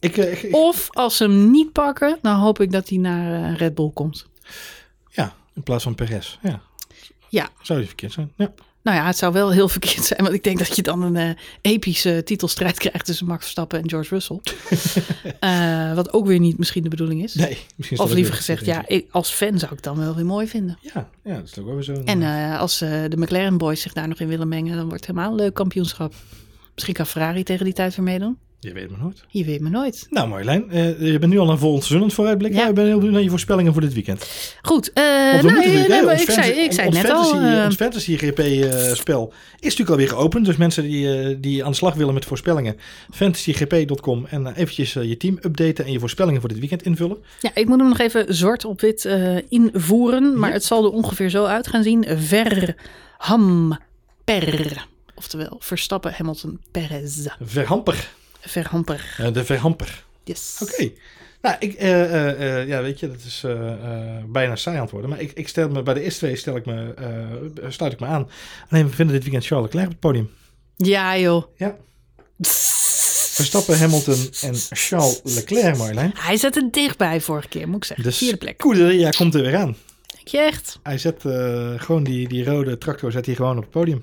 [0.00, 3.74] Ik, ik- Of als ze hem niet pakken, dan hoop ik dat hij naar Red
[3.74, 4.26] Bull komt.
[5.10, 6.38] ja, in plaats van Perez.
[6.42, 6.60] Ja.
[7.32, 7.50] Ja.
[7.62, 8.32] Zou die verkeerd zijn?
[8.36, 8.52] Ja.
[8.82, 11.16] Nou ja, het zou wel heel verkeerd zijn, want ik denk dat je dan een
[11.16, 11.30] eh,
[11.60, 14.40] epische titelstrijd krijgt tussen Max Verstappen en George Russell.
[15.38, 17.34] Eh, wat ook weer niet misschien de bedoeling is.
[17.34, 20.14] Nee, misschien is of liever gezegd, ja, ik, als fan zou ik het dan wel
[20.14, 20.78] weer mooi vinden.
[20.80, 21.92] Ja, ja, dat is ook wel weer zo.
[21.92, 25.06] En eh, als de McLaren boys zich daar nog in willen mengen, dan wordt het
[25.06, 26.14] helemaal een leuk kampioenschap.
[26.74, 28.38] Misschien kan Ferrari tegen die tijd weer meedoen.
[28.64, 29.24] Je weet maar nooit.
[29.28, 30.06] Je weet maar nooit.
[30.10, 32.58] Nou, Marjolein, eh je bent nu al een volgend seizoen aan het vooruitblikken.
[32.58, 32.64] Ja.
[32.64, 32.70] Ja.
[32.70, 34.26] Ik ben heel benieuwd naar je voorspellingen voor dit weekend.
[34.62, 37.40] Goed, eh, we nou, eh, nee, ons ik zei, ik zei ons net fantasy, al...
[37.42, 40.46] eh, Ons Fantasy GP-spel is natuurlijk alweer geopend.
[40.46, 42.76] Dus mensen die, eh, die aan de slag willen met voorspellingen,
[43.10, 47.16] fantasygp.com en eh, eventjes eh, je team updaten en je voorspellingen voor dit weekend invullen.
[47.40, 50.38] Ja, ik moet hem nog even zwart op wit eh, invoeren.
[50.38, 50.54] Maar Ja.
[50.54, 52.04] het zal er ongeveer zo uit gaan zien.
[52.08, 52.74] Verhamper.
[55.14, 57.26] Oftewel, Verstappen, Hamilton, Perez.
[57.40, 58.08] Verhamper.
[58.42, 59.14] Verhamper.
[59.18, 60.04] Eh, de Verhamper.
[60.24, 60.58] Yes.
[60.62, 60.90] Oké.
[61.42, 63.44] Nou, ik, eh, eh, ja, weet je, dat is
[64.26, 65.10] bijna saai aan het worden.
[65.10, 66.94] Maar ik, ik stel me bij de eerste twee stel ik me,
[67.68, 68.30] sluit ik me aan.
[68.68, 70.30] Alleen we vinden dit weekend Charles Leclerc op het podium.
[70.76, 71.44] Ja, joh.
[71.56, 71.76] Ja.
[73.32, 76.12] Verstappen, Hamilton en Charles Leclerc, Marjolein.
[76.14, 78.04] Hij zat er dichtbij vorige keer, moet ik zeggen.
[78.04, 78.54] De Vierde plek.
[78.60, 79.76] Scuderia komt er weer aan.
[80.14, 80.78] Denk je echt?
[80.82, 81.22] Hij zet
[81.76, 84.02] gewoon die, die rode tractor zet hij gewoon op het podium.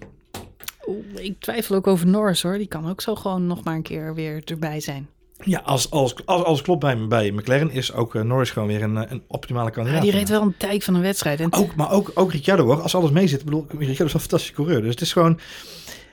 [1.16, 2.58] Ik twijfel ook over Norris hoor.
[2.58, 5.08] Die kan ook zo gewoon nog maar een keer weer erbij zijn.
[5.44, 8.84] Ja, als, als, als alles klopt bij, bij McLaren is ook eh, Norris gewoon weer
[8.84, 10.04] een, eh, een optimale kandidaat.
[10.04, 11.40] Ja, die reed wel een tijk van een wedstrijd.
[11.40, 13.40] En Ook, maar ook, ook Ricciardo hoor, als alles mee zit.
[13.40, 14.82] Ik bedoel, Ricciardo is een fantastische coureur.
[14.82, 15.40] Dus het is gewoon...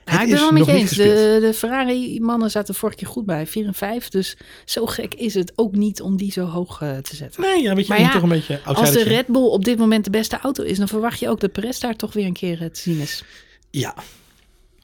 [0.05, 0.91] Ja, ik ben wel met je eens.
[0.91, 4.09] De, de Ferrari-mannen zaten vorige keer goed bij, 4 en 5.
[4.09, 7.41] Dus zo gek is het ook niet om die zo hoog eh, te zetten.
[7.43, 9.03] Nee, ja, weet je, Maar ja, toch een beetje Als de.
[9.03, 11.79] Red Bull op dit moment de beste auto is, dan verwacht je ook dat Perez
[11.79, 13.25] daar toch weer een keer te zien is.
[13.71, 13.95] Ja.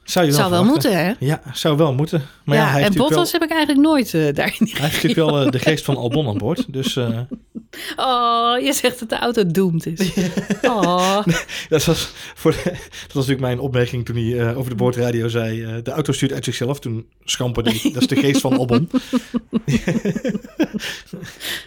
[0.03, 1.13] Zou je wel Zou wel moeten, hè?
[1.19, 2.25] Ja, zou wel moeten.
[2.43, 4.81] Maar ja, ja, hij heeft en Bottas wel, heb ik eigenlijk nooit eh, daarin hij
[4.81, 6.73] heeft natuurlijk wel eh, de geest van Albon aan boord.
[6.73, 7.19] Dus eh,
[7.95, 10.11] Oh, je zegt dat de auto doomed is.
[10.61, 11.23] Oh,
[11.69, 15.81] dat, was voor de- dat was natuurlijk mijn opmerking toen hij over de boordradio zei...
[15.81, 16.79] de auto stuurt uit zichzelf.
[16.79, 17.91] Toen schamperde hij.
[17.91, 18.89] Dat is de geest van Albon.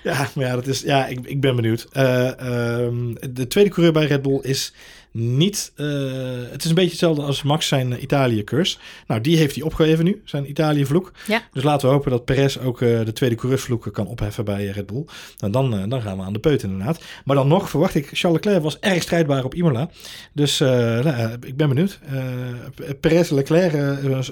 [0.03, 1.87] ja, maar ja, dat is, ja ik, ik ben benieuwd.
[1.93, 4.73] Eh, ehm, de tweede coureur bij Red Bull is
[5.17, 5.73] niet...
[5.77, 5.87] eh,
[6.51, 8.79] het is een beetje hetzelfde als Max zijn eh, Italië-curse.
[9.07, 11.13] Nou, die heeft hij opgeheven nu, zijn Italië-vloek.
[11.27, 11.43] ja.
[11.53, 14.87] Dus laten we hopen dat Perez ook eh, de tweede coureursvloek kan opheffen bij Red
[14.87, 15.05] Bull.
[15.39, 17.01] Nou, dan, dan gaan we aan de peut inderdaad.
[17.25, 19.91] Maar dan nog verwacht ik, Charles Leclerc was erg strijdbaar op Imola.
[20.33, 21.99] Dus nou, ik ben benieuwd.
[23.01, 23.73] Perez Leclerc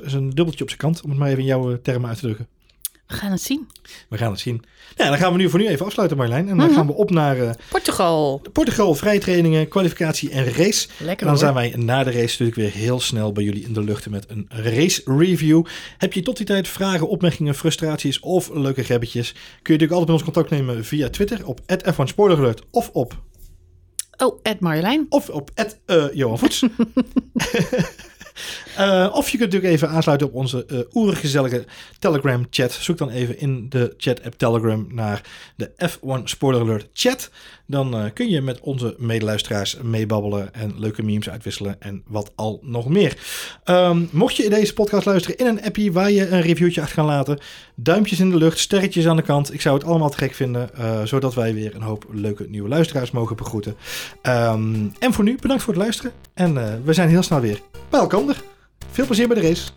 [0.05, 2.25] is een dubbeltje op zijn kant, om het maar even in jouw termen uit te
[2.25, 2.49] drukken.
[3.07, 3.67] We gaan het zien.
[4.09, 4.63] We gaan het zien.
[4.97, 6.49] Ja, dan gaan we nu voor nu even afsluiten Marjolein.
[6.49, 6.75] En dan Mhm.
[6.77, 8.43] gaan we op naar eh, Portugal.
[8.53, 10.89] Portugal, vrije trainingen, kwalificatie en race.
[10.99, 11.37] Lekker En dan hoor.
[11.39, 14.25] zijn wij na de race natuurlijk weer heel snel bij jullie in de lucht met
[14.29, 15.65] een race review.
[15.99, 19.33] Heb je tot die tijd vragen, opmerkingen, frustraties of leuke gebbetjes?
[19.33, 23.23] Kun je natuurlijk altijd met ons contact nemen via Twitter op F1 Spoileralert of op,
[24.17, 25.07] Oh, Marjolein.
[25.09, 25.51] of op
[25.87, 26.63] eh, Johan Voets.
[28.77, 31.65] Eh, of je kunt natuurlijk even aansluiten op onze uh, oergezellige
[31.99, 32.73] Telegram chat.
[32.73, 35.21] Zoek dan even in de chat app Telegram naar
[35.57, 37.31] de F1 Spoiler Alert chat.
[37.67, 42.61] Dan uh, kun je met onze medeluisteraars meebabbelen en leuke memes uitwisselen en wat al
[42.63, 43.17] nog meer.
[43.65, 47.07] Um, mocht je deze podcast luisteren in een appie waar je een reviewtje achter kan
[47.07, 47.39] laten,
[47.75, 49.53] duimpjes in de lucht, sterretjes aan de kant.
[49.53, 52.69] Ik zou het allemaal te gek vinden, uh, zodat wij weer een hoop leuke nieuwe
[52.69, 53.77] luisteraars mogen begroeten.
[54.23, 57.61] Um, en voor nu, bedankt voor het luisteren en uh, we zijn heel snel weer
[57.91, 58.43] bij elkaar.
[58.91, 59.71] Veel plezier bij de race.